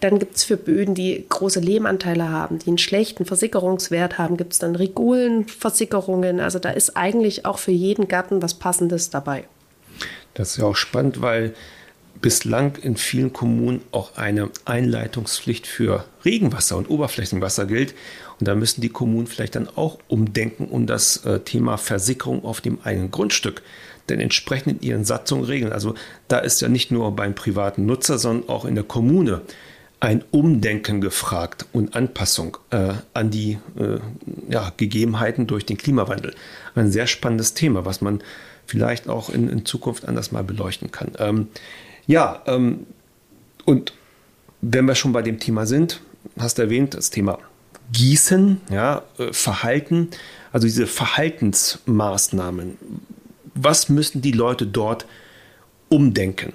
Dann 0.02 0.20
gibt 0.20 0.36
es 0.36 0.44
für 0.44 0.58
Böden, 0.58 0.96
die 0.96 1.26
große 1.30 1.62
Lehmanteile 1.62 2.30
haben, 2.30 2.60
die 2.60 2.68
einen 2.68 2.78
schlechten 2.78 3.24
Versickerungswert 3.24 4.18
haben, 4.18 4.36
gibt 4.36 4.52
es 4.52 4.60
dann 4.60 4.76
Regulenversickerungen. 4.76 6.42
Also 6.42 6.60
da 6.60 6.72
ist 6.72 6.98
eigentlich 6.98 7.46
auch 7.46 7.58
für 7.58 7.72
jeden 7.72 8.10
Garten 8.10 8.42
was 8.42 8.54
Passendes 8.54 9.10
dabei. 9.10 9.46
Das 10.34 10.52
ist 10.52 10.58
ja 10.58 10.66
auch 10.66 10.76
spannend, 10.76 11.22
weil 11.22 11.54
bislang 12.24 12.78
in 12.78 12.98
vielen 12.98 13.34
Kommunen 13.34 13.82
auch 13.92 14.16
eine 14.16 14.50
Einleitungspflicht 14.66 15.68
für 15.68 16.06
Regenwasser 16.26 16.78
und 16.78 16.90
Oberflächenwasser 16.90 17.68
gilt. 17.68 17.94
Und 18.40 18.48
da 18.48 18.56
müssen 18.56 18.82
die 18.82 18.90
Kommunen 18.90 19.28
vielleicht 19.28 19.56
dann 19.56 19.70
auch 19.76 20.00
umdenken 20.08 20.66
und 20.66 20.88
das 20.88 21.18
äh, 21.26 21.42
Thema 21.42 21.78
Versickerung 21.78 22.44
auf 22.44 22.62
dem 22.62 22.80
eigenen 22.82 23.12
Grundstück 23.12 23.62
denn 24.10 24.20
entsprechend 24.20 24.82
in 24.82 24.90
ihren 24.90 25.06
Satzungen 25.06 25.46
regeln. 25.46 25.72
Also 25.72 25.96
da 26.28 26.40
ist 26.40 26.62
ja 26.62 26.68
nicht 26.68 26.92
nur 26.92 27.16
beim 27.16 27.36
privaten 27.36 27.86
Nutzer, 27.86 28.18
sondern 28.18 28.50
auch 28.50 28.66
in 28.66 28.76
der 28.76 28.84
Kommune 28.84 29.42
ein 30.00 30.24
Umdenken 30.32 31.00
gefragt 31.00 31.66
und 31.72 31.96
Anpassung 31.96 32.58
äh, 32.72 32.96
an 33.14 33.32
die 33.32 33.60
äh, 33.80 34.00
ja, 34.50 34.74
Gegebenheiten 34.76 35.48
durch 35.48 35.66
den 35.66 35.78
Klimawandel. 35.78 36.36
Ein 36.76 36.92
sehr 36.92 37.08
spannendes 37.08 37.54
Thema, 37.54 37.86
was 37.86 38.02
man 38.02 38.22
vielleicht 38.66 39.08
auch 39.08 39.30
in, 39.30 39.48
in 39.50 39.66
Zukunft 39.66 40.06
anders 40.06 40.34
mal 40.34 40.44
beleuchten 40.44 40.92
kann. 40.92 41.14
Ähm, 41.20 41.48
ja, 42.08 42.42
ähm, 42.46 42.86
und 43.66 43.94
wenn 44.62 44.86
wir 44.86 44.96
schon 44.96 45.14
bei 45.14 45.22
dem 45.22 45.40
Thema 45.40 45.66
sind, 45.66 46.02
hast 46.38 46.58
du 46.58 46.64
erwähnt, 46.64 46.94
das 46.94 47.10
Thema 47.10 47.40
Gießen, 47.92 48.62
ja, 48.70 49.04
äh, 49.18 49.34
Verhalten, 49.34 50.10
also 50.52 50.68
diese 50.68 50.88
Verhaltensmaßnahmen. 50.88 52.78
Was 53.56 53.90
müssen 53.90 54.22
die 54.22 54.32
Leute 54.32 54.66
dort 54.66 55.06
umdenken? 55.90 56.54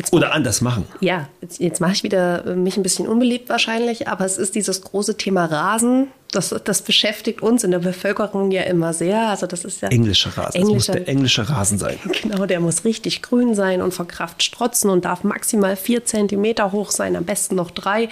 Jetzt 0.00 0.14
Oder 0.14 0.32
anders 0.32 0.62
machen. 0.62 0.86
Ja, 1.00 1.28
jetzt, 1.42 1.60
jetzt 1.60 1.78
mache 1.78 1.92
ich 1.92 2.02
wieder 2.02 2.46
äh, 2.46 2.56
mich 2.56 2.78
ein 2.78 2.82
bisschen 2.82 3.06
unbeliebt 3.06 3.50
wahrscheinlich, 3.50 4.08
aber 4.08 4.24
es 4.24 4.38
ist 4.38 4.54
dieses 4.54 4.80
große 4.80 5.18
Thema 5.18 5.44
Rasen. 5.44 6.06
Das, 6.32 6.54
das 6.64 6.80
beschäftigt 6.80 7.42
uns 7.42 7.64
in 7.64 7.70
der 7.70 7.80
Bevölkerung 7.80 8.50
ja 8.50 8.62
immer 8.62 8.94
sehr. 8.94 9.28
Also 9.28 9.46
das 9.46 9.66
ist 9.66 9.82
ja 9.82 9.88
englischer 9.88 10.30
Rasen. 10.30 10.62
Englischer, 10.62 10.94
das 10.94 10.96
muss 10.96 11.04
der 11.04 11.08
englische 11.08 11.48
Rasen 11.50 11.78
sein. 11.78 11.98
Genau, 12.22 12.46
der 12.46 12.60
muss 12.60 12.86
richtig 12.86 13.20
grün 13.20 13.54
sein 13.54 13.82
und 13.82 13.92
vor 13.92 14.08
Kraft 14.08 14.42
strotzen 14.42 14.88
und 14.88 15.04
darf 15.04 15.22
maximal 15.22 15.76
vier 15.76 16.06
Zentimeter 16.06 16.72
hoch 16.72 16.90
sein, 16.90 17.14
am 17.14 17.24
besten 17.24 17.56
noch 17.56 17.70
drei. 17.70 18.08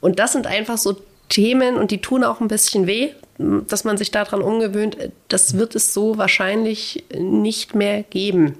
Und 0.00 0.18
das 0.18 0.32
sind 0.32 0.48
einfach 0.48 0.78
so 0.78 0.96
Themen 1.28 1.76
und 1.76 1.92
die 1.92 2.00
tun 2.00 2.24
auch 2.24 2.40
ein 2.40 2.48
bisschen 2.48 2.88
weh, 2.88 3.10
dass 3.38 3.84
man 3.84 3.98
sich 3.98 4.10
daran 4.10 4.42
umgewöhnt. 4.42 4.96
Das 5.28 5.58
wird 5.58 5.76
es 5.76 5.94
so 5.94 6.18
wahrscheinlich 6.18 7.04
nicht 7.16 7.76
mehr 7.76 8.02
geben 8.02 8.56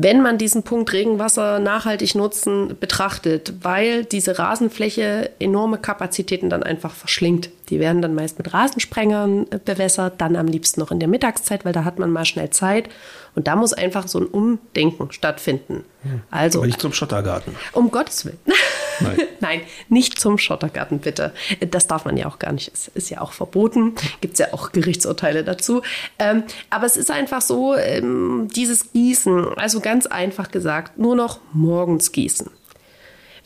wenn 0.00 0.22
man 0.22 0.38
diesen 0.38 0.62
Punkt 0.62 0.92
Regenwasser 0.92 1.58
nachhaltig 1.58 2.14
nutzen 2.14 2.76
betrachtet, 2.78 3.52
weil 3.62 4.04
diese 4.04 4.38
Rasenfläche 4.38 5.30
enorme 5.40 5.78
Kapazitäten 5.78 6.48
dann 6.48 6.62
einfach 6.62 6.92
verschlingt. 6.92 7.50
Die 7.68 7.80
werden 7.80 8.02
dann 8.02 8.14
meist 8.14 8.38
mit 8.38 8.52
Rasensprengern 8.52 9.46
äh, 9.50 9.58
bewässert, 9.62 10.20
dann 10.20 10.36
am 10.36 10.46
liebsten 10.46 10.80
noch 10.80 10.90
in 10.90 11.00
der 11.00 11.08
Mittagszeit, 11.08 11.64
weil 11.64 11.72
da 11.72 11.84
hat 11.84 11.98
man 11.98 12.10
mal 12.10 12.24
schnell 12.24 12.50
Zeit. 12.50 12.88
Und 13.34 13.46
da 13.46 13.54
muss 13.56 13.72
einfach 13.72 14.08
so 14.08 14.18
ein 14.18 14.26
Umdenken 14.26 15.12
stattfinden. 15.12 15.84
Also, 16.30 16.58
Aber 16.58 16.66
nicht 16.66 16.80
zum 16.80 16.92
Schottergarten. 16.92 17.54
Um 17.72 17.90
Gottes 17.90 18.24
Willen. 18.24 18.38
Nein. 19.00 19.18
Nein, 19.40 19.60
nicht 19.88 20.18
zum 20.18 20.38
Schottergarten, 20.38 20.98
bitte. 20.98 21.32
Das 21.70 21.86
darf 21.86 22.04
man 22.04 22.16
ja 22.16 22.26
auch 22.26 22.38
gar 22.38 22.52
nicht. 22.52 22.72
Es 22.72 22.88
ist 22.88 23.10
ja 23.10 23.20
auch 23.20 23.32
verboten. 23.32 23.94
Gibt 24.20 24.34
es 24.34 24.38
ja 24.40 24.52
auch 24.52 24.72
Gerichtsurteile 24.72 25.44
dazu. 25.44 25.82
Ähm, 26.18 26.42
aber 26.70 26.86
es 26.86 26.96
ist 26.96 27.10
einfach 27.10 27.42
so, 27.42 27.76
ähm, 27.76 28.48
dieses 28.54 28.92
Gießen, 28.92 29.56
also 29.56 29.80
ganz 29.80 30.06
einfach 30.06 30.50
gesagt, 30.50 30.98
nur 30.98 31.14
noch 31.14 31.38
morgens 31.52 32.12
gießen. 32.12 32.50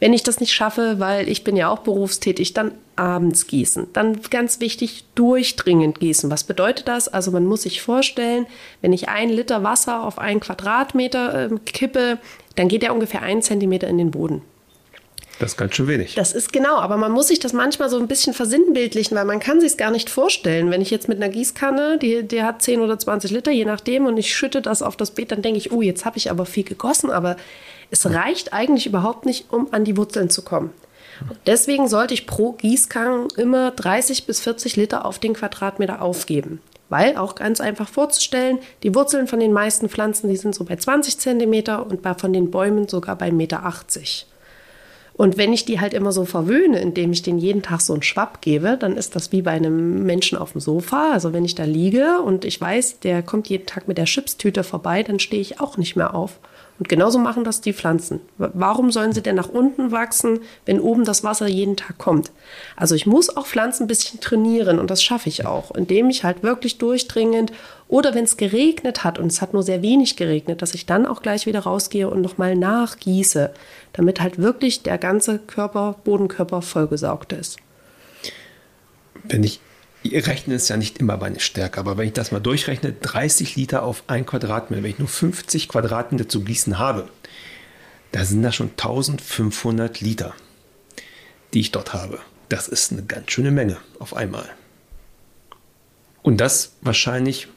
Wenn 0.03 0.15
ich 0.15 0.25
das 0.25 0.41
nicht 0.41 0.53
schaffe, 0.53 0.99
weil 0.99 1.29
ich 1.29 1.45
bin 1.45 1.55
ja 1.55 1.69
auch 1.69 1.79
berufstätig, 1.79 2.55
dann 2.55 2.73
abends 2.97 3.47
gießen. 3.47 3.87
Dann 3.93 4.21
ganz 4.31 4.59
wichtig, 4.59 5.05
durchdringend 5.15 6.01
gießen. 6.01 6.29
Was 6.29 6.43
bedeutet 6.43 6.89
das? 6.89 7.07
Also 7.07 7.31
man 7.31 7.47
muss 7.47 7.63
sich 7.63 7.83
vorstellen, 7.83 8.49
wenn 8.81 8.93
ich 8.93 9.09
ein 9.09 9.29
Liter 9.31 9.63
Wasser 9.63 10.03
auf 10.03 10.19
einen 10.19 10.41
Quadratmeter 10.41 11.53
äh, 11.53 11.57
kippe, 11.65 12.19
dann 12.57 12.67
geht 12.67 12.83
er 12.83 12.93
ungefähr 12.93 13.23
einen 13.23 13.43
Zentimeter 13.43 13.87
in 13.87 13.97
den 13.97 14.11
Boden. 14.11 14.43
Das 15.39 15.53
ist 15.53 15.57
ganz 15.57 15.75
schön 15.75 15.89
wenig. 15.89 16.15
Das 16.15 16.33
ist 16.33 16.53
genau, 16.53 16.77
aber 16.77 16.97
man 16.97 17.11
muss 17.11 17.29
sich 17.29 17.41
das 17.41 17.53
manchmal 17.53 17.91
so 17.91 17.99
ein 17.99 18.07
bisschen 18.07 18.35
versinnbildlichen, 18.35 19.17
weil 19.17 19.25
man 19.25 19.41
kann 19.41 19.61
sich 19.61 19.73
es 19.73 19.77
gar 19.77 19.91
nicht 19.91 20.11
vorstellen. 20.11 20.71
Wenn 20.71 20.81
ich 20.81 20.91
jetzt 20.91 21.09
mit 21.09 21.17
einer 21.17 21.29
Gießkanne, 21.29 21.99
die, 21.99 22.23
die 22.23 22.43
hat 22.43 22.63
10 22.63 22.81
oder 22.81 22.99
20 22.99 23.31
Liter, 23.31 23.51
je 23.51 23.65
nachdem, 23.65 24.07
und 24.07 24.17
ich 24.17 24.35
schütte 24.35 24.63
das 24.63 24.83
auf 24.83 24.97
das 24.97 25.11
Beet, 25.11 25.33
dann 25.33 25.43
denke 25.43 25.59
ich, 25.59 25.73
oh, 25.73 25.83
jetzt 25.83 26.05
habe 26.05 26.19
ich 26.19 26.31
aber 26.31 26.47
viel 26.47 26.65
gegossen, 26.65 27.11
aber 27.11 27.37
es 27.91 28.09
reicht 28.09 28.53
eigentlich 28.53 28.87
überhaupt 28.87 29.27
nicht, 29.27 29.53
um 29.53 29.69
an 29.73 29.85
die 29.85 29.97
Wurzeln 29.97 30.31
zu 30.31 30.43
kommen. 30.43 30.71
deswegen 31.47 31.89
sollte 31.89 32.15
ich 32.15 32.27
pro 32.27 32.53
Gießkanne 32.53 33.29
immer 33.37 33.71
30 33.71 34.27
bis 34.27 34.41
40 34.41 34.77
Liter 34.77 35.05
auf 35.05 35.19
den 35.19 35.35
Quadratmeter 35.35 36.03
aufgeben. 36.03 36.61
Weil 36.89 37.17
auch 37.17 37.35
ganz 37.35 37.61
einfach 37.61 37.89
vorzustellen, 37.89 38.59
die 38.83 38.95
Wurzeln 38.95 39.27
von 39.27 39.41
den 39.41 39.53
meisten 39.53 39.89
Pflanzen, 39.89 40.29
die 40.29 40.37
sind 40.37 40.55
so 40.55 40.65
bei 40.65 40.77
20 40.77 41.19
Zentimeter 41.19 41.87
und 41.87 42.03
bei, 42.03 42.15
von 42.15 42.33
den 42.33 42.51
Bäumen 42.51 42.87
sogar 42.87 43.17
bei 43.17 43.29
1,80 43.29 43.33
Meter. 43.33 43.63
Und 45.15 45.37
wenn 45.37 45.53
ich 45.53 45.65
die 45.65 45.81
halt 45.81 45.95
immer 45.95 46.11
so 46.11 46.25
verwöhne, 46.25 46.81
indem 46.81 47.13
ich 47.13 47.23
denen 47.23 47.39
jeden 47.39 47.63
Tag 47.63 47.81
so 47.81 47.93
einen 47.93 48.03
Schwapp 48.03 48.41
gebe, 48.41 48.77
dann 48.79 48.97
ist 48.97 49.15
das 49.15 49.31
wie 49.31 49.43
bei 49.43 49.51
einem 49.51 50.05
Menschen 50.05 50.39
auf 50.39 50.53
dem 50.53 50.61
Sofa. 50.61 51.13
Also 51.13 51.33
wenn 51.33 51.45
ich 51.45 51.55
da 51.55 51.65
liege 51.65 52.21
und 52.25 52.45
ich 52.45 52.61
weiß, 52.61 53.01
der 53.01 53.23
kommt 53.23 53.49
jeden 53.49 53.67
Tag 53.67 53.89
mit 53.89 53.99
der 53.99 54.07
Chipstüte 54.07 54.65
vorbei, 54.65 55.03
dann 55.03 55.19
stehe 55.19 55.43
ich 55.43 55.61
auch 55.61 55.77
nicht 55.77 55.97
mehr 55.97 56.15
auf. 56.15 56.39
Und 56.79 56.89
genauso 56.89 57.19
machen 57.19 57.45
das 57.45 57.61
die 57.61 57.73
Pflanzen. 57.73 58.21
Warum 58.39 58.91
sollen 58.91 59.13
sie 59.13 59.23
denn 59.23 59.37
nach 59.37 59.49
unten 59.49 59.93
wachsen, 59.93 60.41
wenn 60.67 60.81
oben 60.81 61.05
das 61.05 61.23
Wasser 61.23 61.47
jeden 61.47 61.77
Tag 61.77 61.99
kommt? 61.99 62.33
Also 62.77 62.95
ich 62.95 63.07
muss 63.07 63.37
auch 63.37 63.47
Pflanzen 63.47 63.85
ein 63.85 63.89
bisschen 63.89 64.21
trainieren 64.21 64.79
und 64.79 64.91
das 64.91 65.03
schaffe 65.03 65.29
ich 65.29 65.47
auch, 65.47 65.71
indem 65.73 66.11
ich 66.11 66.25
halt 66.25 66.43
wirklich 66.43 66.79
durchdringend 66.79 67.53
oder 67.89 68.15
wenn 68.15 68.25
es 68.25 68.37
geregnet 68.37 69.05
hat 69.05 69.19
und 69.19 69.27
es 69.27 69.43
hat 69.43 69.53
nur 69.53 69.63
sehr 69.63 69.83
wenig 69.83 70.17
geregnet, 70.17 70.63
dass 70.63 70.75
ich 70.75 70.87
dann 70.87 71.07
auch 71.07 71.23
gleich 71.23 71.47
wieder 71.47 71.61
rausgehe 71.61 72.09
und 72.09 72.23
nochmal 72.23 72.57
nachgieße, 72.57 73.53
damit 73.93 74.21
halt 74.21 74.39
wirklich 74.39 74.83
der 74.83 74.99
ganze 74.99 75.39
Körper, 75.39 75.97
Bodenkörper 76.03 76.63
vollgesaugt 76.63 77.33
ist. 77.33 77.59
Wenn 79.25 79.45
ich 79.45 79.61
Rechnen 80.05 80.57
ist 80.57 80.69
ja 80.69 80.77
nicht 80.77 80.99
immer 80.99 81.17
meine 81.17 81.41
Stärke, 81.41 81.79
aber 81.79 81.97
wenn 81.97 82.09
ich 82.09 82.13
das 82.13 82.33
mal 82.33 82.41
durchrechne, 82.41 82.93
30 82.93 83.57
Liter 83.57 83.83
auf 83.85 84.03
ein 84.09 84.27
Quadratmeter, 84.27 84.83
wenn 84.83 84.91
ich 84.91 84.99
nur 84.99 85.09
50 85.09 85.69
Quadratmeter 85.69 86.29
zu 86.29 86.43
gießen 86.43 86.79
habe, 86.79 87.09
da 88.11 88.25
sind 88.25 88.43
das 88.43 88.55
schon 88.55 88.71
1500 88.71 90.01
Liter, 90.01 90.35
die 91.55 91.61
ich 91.61 91.73
dort 91.73 91.95
habe. 91.95 92.19
Das 92.49 92.69
ist 92.69 92.93
eine 92.93 93.03
ganz 93.03 93.31
schöne 93.31 93.51
Menge 93.51 93.79
auf 93.99 94.15
einmal. 94.15 94.49
Und 96.23 96.41
das 96.41 96.73
wahrscheinlich 96.83 97.49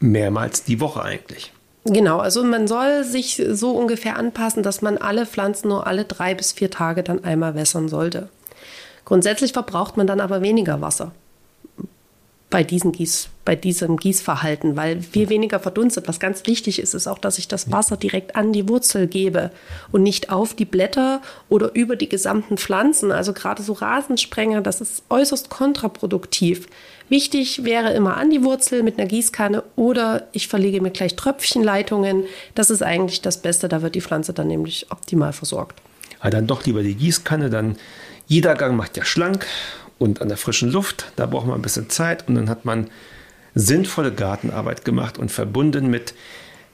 mehrmals 0.00 0.64
die 0.64 0.80
Woche 0.80 1.02
eigentlich. 1.02 1.52
Genau, 1.84 2.18
also 2.18 2.44
man 2.44 2.66
soll 2.66 3.04
sich 3.04 3.42
so 3.50 3.72
ungefähr 3.72 4.16
anpassen, 4.16 4.62
dass 4.62 4.82
man 4.82 4.98
alle 4.98 5.26
Pflanzen 5.26 5.68
nur 5.68 5.86
alle 5.86 6.04
drei 6.04 6.34
bis 6.34 6.52
vier 6.52 6.70
Tage 6.70 7.02
dann 7.02 7.24
einmal 7.24 7.54
wässern 7.54 7.88
sollte. 7.88 8.28
Grundsätzlich 9.04 9.52
verbraucht 9.52 9.96
man 9.96 10.06
dann 10.06 10.20
aber 10.20 10.42
weniger 10.42 10.80
Wasser 10.80 11.12
bei, 12.50 12.64
diesen 12.64 12.90
Gieß, 12.90 13.28
bei 13.44 13.54
diesem 13.54 13.96
Gießverhalten, 13.96 14.76
weil 14.76 15.00
viel 15.02 15.28
weniger 15.28 15.60
verdunstet. 15.60 16.08
Was 16.08 16.18
ganz 16.18 16.46
wichtig 16.46 16.80
ist, 16.80 16.94
ist 16.94 17.06
auch, 17.06 17.18
dass 17.18 17.38
ich 17.38 17.46
das 17.46 17.70
Wasser 17.70 17.96
direkt 17.96 18.34
an 18.34 18.52
die 18.52 18.68
Wurzel 18.68 19.06
gebe 19.06 19.52
und 19.92 20.02
nicht 20.02 20.30
auf 20.30 20.54
die 20.54 20.64
Blätter 20.64 21.22
oder 21.48 21.74
über 21.74 21.94
die 21.94 22.08
gesamten 22.08 22.58
Pflanzen. 22.58 23.12
Also 23.12 23.32
gerade 23.32 23.62
so 23.62 23.72
Rasensprenger, 23.72 24.62
das 24.62 24.80
ist 24.80 25.04
äußerst 25.08 25.48
kontraproduktiv. 25.48 26.66
Wichtig 27.08 27.64
wäre 27.64 27.92
immer 27.92 28.16
an 28.16 28.30
die 28.30 28.42
Wurzel 28.42 28.82
mit 28.82 28.98
einer 28.98 29.08
Gießkanne 29.08 29.62
oder 29.76 30.26
ich 30.32 30.48
verlege 30.48 30.80
mir 30.80 30.90
gleich 30.90 31.14
Tröpfchenleitungen. 31.14 32.24
Das 32.56 32.68
ist 32.70 32.82
eigentlich 32.82 33.22
das 33.22 33.42
Beste, 33.42 33.68
da 33.68 33.80
wird 33.80 33.94
die 33.94 34.00
Pflanze 34.00 34.32
dann 34.32 34.48
nämlich 34.48 34.86
optimal 34.90 35.32
versorgt. 35.32 35.80
Ja, 36.22 36.30
dann 36.30 36.48
doch 36.48 36.64
lieber 36.66 36.82
die 36.82 36.96
Gießkanne, 36.96 37.48
dann 37.48 37.76
jeder 38.26 38.54
Gang 38.54 38.76
macht 38.76 38.96
ja 38.96 39.04
schlank 39.04 39.46
und 40.00 40.20
an 40.20 40.28
der 40.28 40.36
frischen 40.36 40.72
Luft. 40.72 41.12
Da 41.14 41.26
braucht 41.26 41.46
man 41.46 41.54
ein 41.54 41.62
bisschen 41.62 41.88
Zeit 41.90 42.26
und 42.26 42.34
dann 42.34 42.48
hat 42.48 42.64
man 42.64 42.90
sinnvolle 43.54 44.12
Gartenarbeit 44.12 44.84
gemacht 44.84 45.18
und 45.18 45.30
verbunden 45.30 45.88
mit 45.88 46.14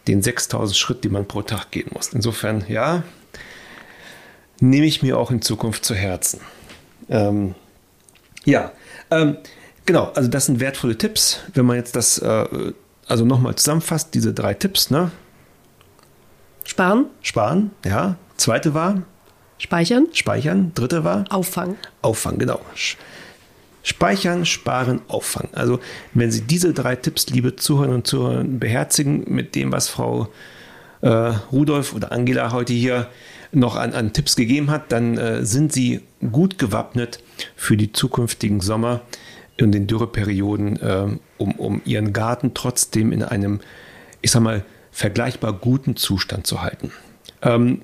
den 0.09 0.23
6000 0.23 0.76
Schritt, 0.76 1.04
die 1.04 1.09
man 1.09 1.26
pro 1.26 1.42
Tag 1.42 1.73
gehen 1.73 1.90
muss. 1.92 2.12
Insofern, 2.12 2.64
ja, 2.68 3.02
nehme 4.61 4.87
ich 4.87 5.02
mir 5.02 5.18
auch 5.18 5.30
in 5.30 5.42
Zukunft 5.42 5.85
zu 5.85 5.95
Herzen. 5.95 6.40
Ähm, 7.09 7.54
ja, 8.45 8.73
ähm, 9.11 9.38
genau, 9.85 10.12
also 10.14 10.30
das 10.30 10.47
sind 10.47 10.61
wertvolle 10.61 10.97
Tipps. 10.97 11.40
Wenn 11.52 11.66
man 11.66 11.76
jetzt 11.76 11.97
das 11.97 12.18
äh, 12.18 12.73
also 13.09 13.25
nochmal 13.25 13.56
zusammenfasst, 13.56 14.14
diese 14.14 14.33
drei 14.33 14.54
Tipps, 14.54 14.90
ne? 14.90 15.11
Sparen. 16.64 17.06
Sparen, 17.23 17.71
ja. 17.85 18.16
Zweite 18.37 18.75
war? 18.75 19.02
Speichern. 19.59 20.07
Speichern. 20.13 20.73
Dritte 20.75 21.05
war? 21.05 21.25
Auffangen. 21.31 21.77
Auffangen, 22.03 22.39
genau. 22.39 22.61
Speichern, 23.83 24.45
sparen, 24.45 25.01
auffangen. 25.09 25.55
Also 25.55 25.79
wenn 26.13 26.31
Sie 26.31 26.43
diese 26.43 26.75
drei 26.75 26.97
Tipps, 26.97 27.29
liebe 27.29 27.57
Zuhörer 27.57 27.95
und 27.95 28.07
Zuhörer, 28.07 28.45
beherzigen 28.45 29.25
mit 29.29 29.55
dem, 29.55 29.73
was 29.73 29.89
Frau 29.89 30.29
äh, 31.03 31.09
Rudolf 31.09 31.95
oder 31.95 32.13
Angela 32.13 32.53
heute 32.53 32.73
hier 32.73 33.09
noch 33.53 33.77
an, 33.77 33.95
an 33.95 34.13
Tipps 34.13 34.37
gegeben 34.37 34.71
hat, 34.71 34.91
dann 34.93 35.17
äh, 35.17 35.47
sind 35.47 35.73
Sie 35.73 36.01
gut 36.33 36.59
gewappnet 36.59 37.23
für 37.55 37.77
die 37.77 37.93
zukünftigen 37.93 38.61
Sommer 38.61 39.03
und 39.61 39.73
den 39.73 39.87
Dürreperioden, 39.87 40.81
äh, 40.81 41.07
um, 41.39 41.53
um 41.53 41.81
Ihren 41.85 42.13
Garten 42.13 42.55
trotzdem 42.55 43.13
in 43.13 43.23
einem, 43.23 43.61
ich 44.21 44.33
sag 44.33 44.43
mal, 44.43 44.65
vergleichbar 44.91 45.53
guten 45.53 45.97
Zustand 45.97 46.47
zu 46.47 46.61
halten. 46.61 46.91
Ähm, 47.43 47.83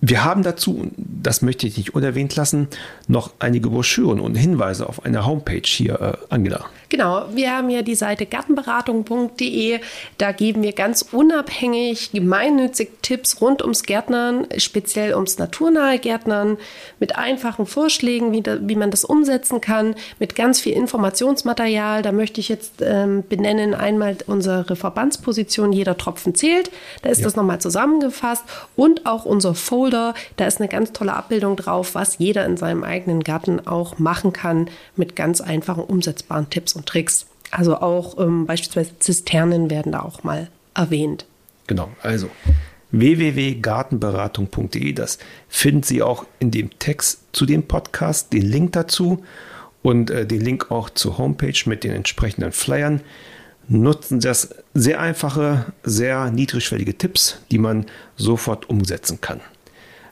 wir 0.00 0.24
haben 0.24 0.42
dazu, 0.42 0.90
das 0.96 1.42
möchte 1.42 1.66
ich 1.66 1.76
nicht 1.76 1.94
unerwähnt 1.94 2.36
lassen, 2.36 2.68
noch 3.08 3.32
einige 3.40 3.70
Broschüren 3.70 4.20
und 4.20 4.36
Hinweise 4.36 4.88
auf 4.88 5.04
einer 5.04 5.26
Homepage 5.26 5.62
hier, 5.64 6.00
äh, 6.00 6.12
Angela. 6.32 6.66
Genau, 6.90 7.26
wir 7.34 7.54
haben 7.54 7.68
ja 7.68 7.82
die 7.82 7.94
Seite 7.94 8.24
gartenberatung.de. 8.24 9.80
Da 10.16 10.32
geben 10.32 10.62
wir 10.62 10.72
ganz 10.72 11.02
unabhängig, 11.12 12.12
gemeinnützig 12.12 12.90
Tipps 13.02 13.40
rund 13.42 13.60
ums 13.60 13.82
Gärtnern, 13.82 14.46
speziell 14.56 15.14
ums 15.14 15.36
naturnahe 15.38 15.98
Gärtnern, 15.98 16.56
mit 16.98 17.16
einfachen 17.16 17.66
Vorschlägen, 17.66 18.32
wie, 18.32 18.40
da, 18.40 18.56
wie 18.62 18.76
man 18.76 18.90
das 18.90 19.04
umsetzen 19.04 19.60
kann, 19.60 19.96
mit 20.18 20.34
ganz 20.34 20.60
viel 20.60 20.72
Informationsmaterial. 20.72 22.02
Da 22.02 22.12
möchte 22.12 22.40
ich 22.40 22.48
jetzt 22.48 22.74
ähm, 22.80 23.22
benennen 23.28 23.74
einmal 23.74 24.16
unsere 24.26 24.74
Verbandsposition 24.74 25.72
Jeder 25.72 25.98
Tropfen 25.98 26.34
zählt. 26.34 26.70
Da 27.02 27.10
ist 27.10 27.18
ja. 27.18 27.24
das 27.24 27.36
nochmal 27.36 27.60
zusammengefasst 27.60 28.44
und 28.76 29.04
auch 29.04 29.26
unser 29.26 29.54
Folder. 29.88 30.12
Da 30.36 30.46
ist 30.46 30.60
eine 30.60 30.68
ganz 30.68 30.92
tolle 30.92 31.14
Abbildung 31.14 31.56
drauf, 31.56 31.94
was 31.94 32.18
jeder 32.18 32.44
in 32.44 32.58
seinem 32.58 32.84
eigenen 32.84 33.24
Garten 33.24 33.66
auch 33.66 33.98
machen 33.98 34.34
kann 34.34 34.68
mit 34.96 35.16
ganz 35.16 35.40
einfachen 35.40 35.82
umsetzbaren 35.82 36.50
Tipps 36.50 36.74
und 36.74 36.84
Tricks. 36.84 37.24
Also 37.50 37.78
auch 37.78 38.18
ähm, 38.18 38.44
beispielsweise 38.44 38.98
Zisternen 38.98 39.70
werden 39.70 39.92
da 39.92 40.00
auch 40.00 40.24
mal 40.24 40.48
erwähnt. 40.74 41.24
Genau, 41.66 41.88
also 42.02 42.28
www.gartenberatung.de, 42.90 44.92
das 44.92 45.18
finden 45.48 45.82
Sie 45.82 46.02
auch 46.02 46.26
in 46.38 46.50
dem 46.50 46.78
Text 46.78 47.20
zu 47.32 47.46
dem 47.46 47.62
Podcast, 47.62 48.34
den 48.34 48.42
Link 48.42 48.72
dazu 48.72 49.24
und 49.82 50.10
äh, 50.10 50.26
den 50.26 50.42
Link 50.42 50.70
auch 50.70 50.90
zur 50.90 51.16
Homepage 51.16 51.58
mit 51.64 51.82
den 51.82 51.92
entsprechenden 51.92 52.52
Flyern. 52.52 53.00
Nutzen 53.68 54.20
Sie 54.20 54.28
das 54.28 54.54
sehr 54.74 55.00
einfache, 55.00 55.72
sehr 55.82 56.30
niedrigschwellige 56.30 56.98
Tipps, 56.98 57.38
die 57.50 57.58
man 57.58 57.86
sofort 58.16 58.68
umsetzen 58.68 59.22
kann. 59.22 59.40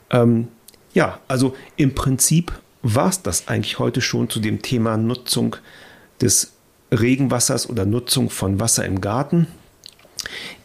Ähm, 0.09 0.47
ja, 0.93 1.19
also 1.27 1.55
im 1.75 1.93
Prinzip 1.95 2.51
war 2.81 3.09
es 3.09 3.21
das 3.21 3.47
eigentlich 3.47 3.79
heute 3.79 4.01
schon 4.01 4.29
zu 4.29 4.39
dem 4.39 4.61
Thema 4.61 4.97
Nutzung 4.97 5.55
des 6.21 6.53
Regenwassers 6.91 7.69
oder 7.69 7.85
Nutzung 7.85 8.29
von 8.29 8.59
Wasser 8.59 8.85
im 8.85 9.01
Garten. 9.01 9.47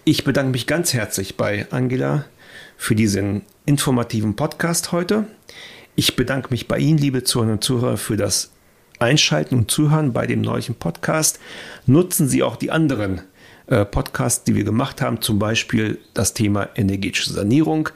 Ich 0.05 0.24
bedanke 0.24 0.52
mich 0.52 0.66
ganz 0.66 0.94
herzlich 0.94 1.37
bei 1.37 1.66
Angela 1.70 2.24
für 2.76 2.94
diesen 2.94 3.42
informativen 3.66 4.37
Podcast 4.37 4.92
heute. 4.92 5.26
Ich 5.94 6.16
bedanke 6.16 6.48
mich 6.50 6.68
bei 6.68 6.78
Ihnen, 6.78 6.98
liebe 6.98 7.22
Zuhörerinnen 7.22 7.59
und 7.59 7.64
Zuhörer, 7.64 7.96
für 7.96 8.16
das 8.16 8.50
Einschalten 8.98 9.57
und 9.57 9.70
Zuhören 9.70 10.12
bei 10.12 10.26
dem 10.26 10.40
neuen 10.40 10.74
Podcast. 10.74 11.38
Nutzen 11.87 12.28
Sie 12.28 12.42
auch 12.42 12.57
die 12.57 12.70
anderen 12.70 13.20
äh, 13.66 13.85
Podcasts, 13.85 14.44
die 14.44 14.55
wir 14.55 14.64
gemacht 14.64 15.02
haben, 15.02 15.20
zum 15.20 15.38
Beispiel 15.38 15.98
das 16.14 16.35
Thema 16.35 16.68
energetische 16.74 17.33
Sanierung. 17.33 17.90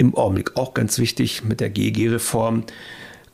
Im 0.00 0.14
Augenblick 0.14 0.56
auch 0.56 0.72
ganz 0.72 0.98
wichtig 0.98 1.44
mit 1.44 1.60
der 1.60 1.68
GEG-Reform. 1.68 2.64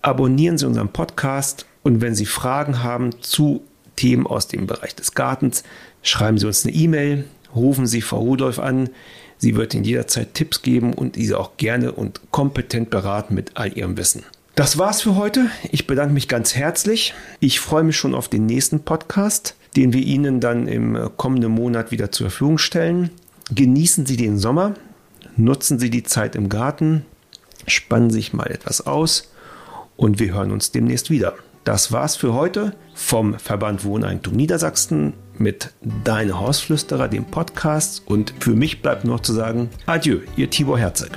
Abonnieren 0.03 0.59
Sie 0.59 0.67
unseren 0.67 0.89
Podcast 0.89 1.65
und 1.85 2.01
wenn 2.01 2.17
Sie 2.17 2.27
Fragen 2.27 2.83
haben 2.83 3.23
zu 3.23 3.63
Themen 3.95 4.27
aus 4.27 4.49
dem 4.49 4.67
Bereich 4.67 4.97
des 4.97 5.15
Gartens, 5.15 5.63
schreiben 6.03 6.39
Sie 6.39 6.47
uns 6.49 6.67
eine 6.67 6.75
E-Mail, 6.75 7.25
rufen 7.55 7.87
Sie 7.87 8.01
Frau 8.01 8.19
Rudolf 8.19 8.59
an. 8.59 8.91
Sie 9.39 9.55
wird 9.55 9.75
Ihnen 9.75 9.85
jederzeit 9.85 10.35
Tipps 10.35 10.63
geben 10.63 10.93
und 10.93 11.15
diese 11.15 11.39
auch 11.39 11.57
gerne 11.57 11.93
und 11.93 12.21
kompetent 12.33 12.91
beraten 12.91 13.37
mit 13.37 13.53
all 13.55 13.73
Ihrem 13.79 13.97
Wissen. 13.97 14.25
Das 14.57 14.77
war's 14.77 15.03
für 15.03 15.15
heute. 15.15 15.49
Ich 15.71 15.87
bedanke 15.87 16.15
mich 16.15 16.27
ganz 16.27 16.57
herzlich. 16.57 17.15
Ich 17.39 17.61
freue 17.61 17.85
mich 17.85 17.97
schon 17.97 18.13
auf 18.13 18.27
den 18.27 18.45
nächsten 18.45 18.81
Podcast, 18.81 19.55
den 19.77 19.93
wir 19.93 20.03
Ihnen 20.03 20.41
dann 20.41 20.67
im 20.67 21.11
kommenden 21.17 21.53
Monat 21.53 21.93
wieder 21.93 22.11
zur 22.11 22.29
Verfügung 22.29 22.59
stellen. 22.59 23.11
Genießen 23.55 24.05
Sie 24.05 24.17
den 24.17 24.37
Sommer, 24.37 24.75
nutzen 25.37 25.79
Sie 25.79 25.91
die 25.91 26.03
Zeit 26.03 26.35
im 26.35 26.49
Garten, 26.49 27.05
spannen 27.67 28.11
sich 28.11 28.33
mal 28.33 28.51
etwas 28.51 28.87
aus 28.87 29.31
und 29.97 30.19
wir 30.19 30.35
hören 30.35 30.53
uns 30.53 30.73
demnächst 30.73 31.11
wieder. 31.11 31.35
Das 31.65 31.91
war's 31.91 32.15
für 32.15 32.33
heute 32.33 32.77
vom 32.95 33.39
Verband 33.39 33.85
Wohneigentum 33.85 34.35
Niedersachsen 34.35 35.15
mit 35.37 35.73
Deine 36.05 36.39
Hausflüsterer, 36.39 37.09
dem 37.09 37.25
Podcast. 37.25 38.03
Und 38.07 38.33
für 38.39 38.53
mich 38.53 38.83
bleibt 38.83 39.05
noch 39.05 39.21
zu 39.21 39.33
sagen, 39.33 39.71
adieu, 39.87 40.21
ihr 40.37 40.49
Tibor 40.49 40.79
Herzog. 40.79 41.11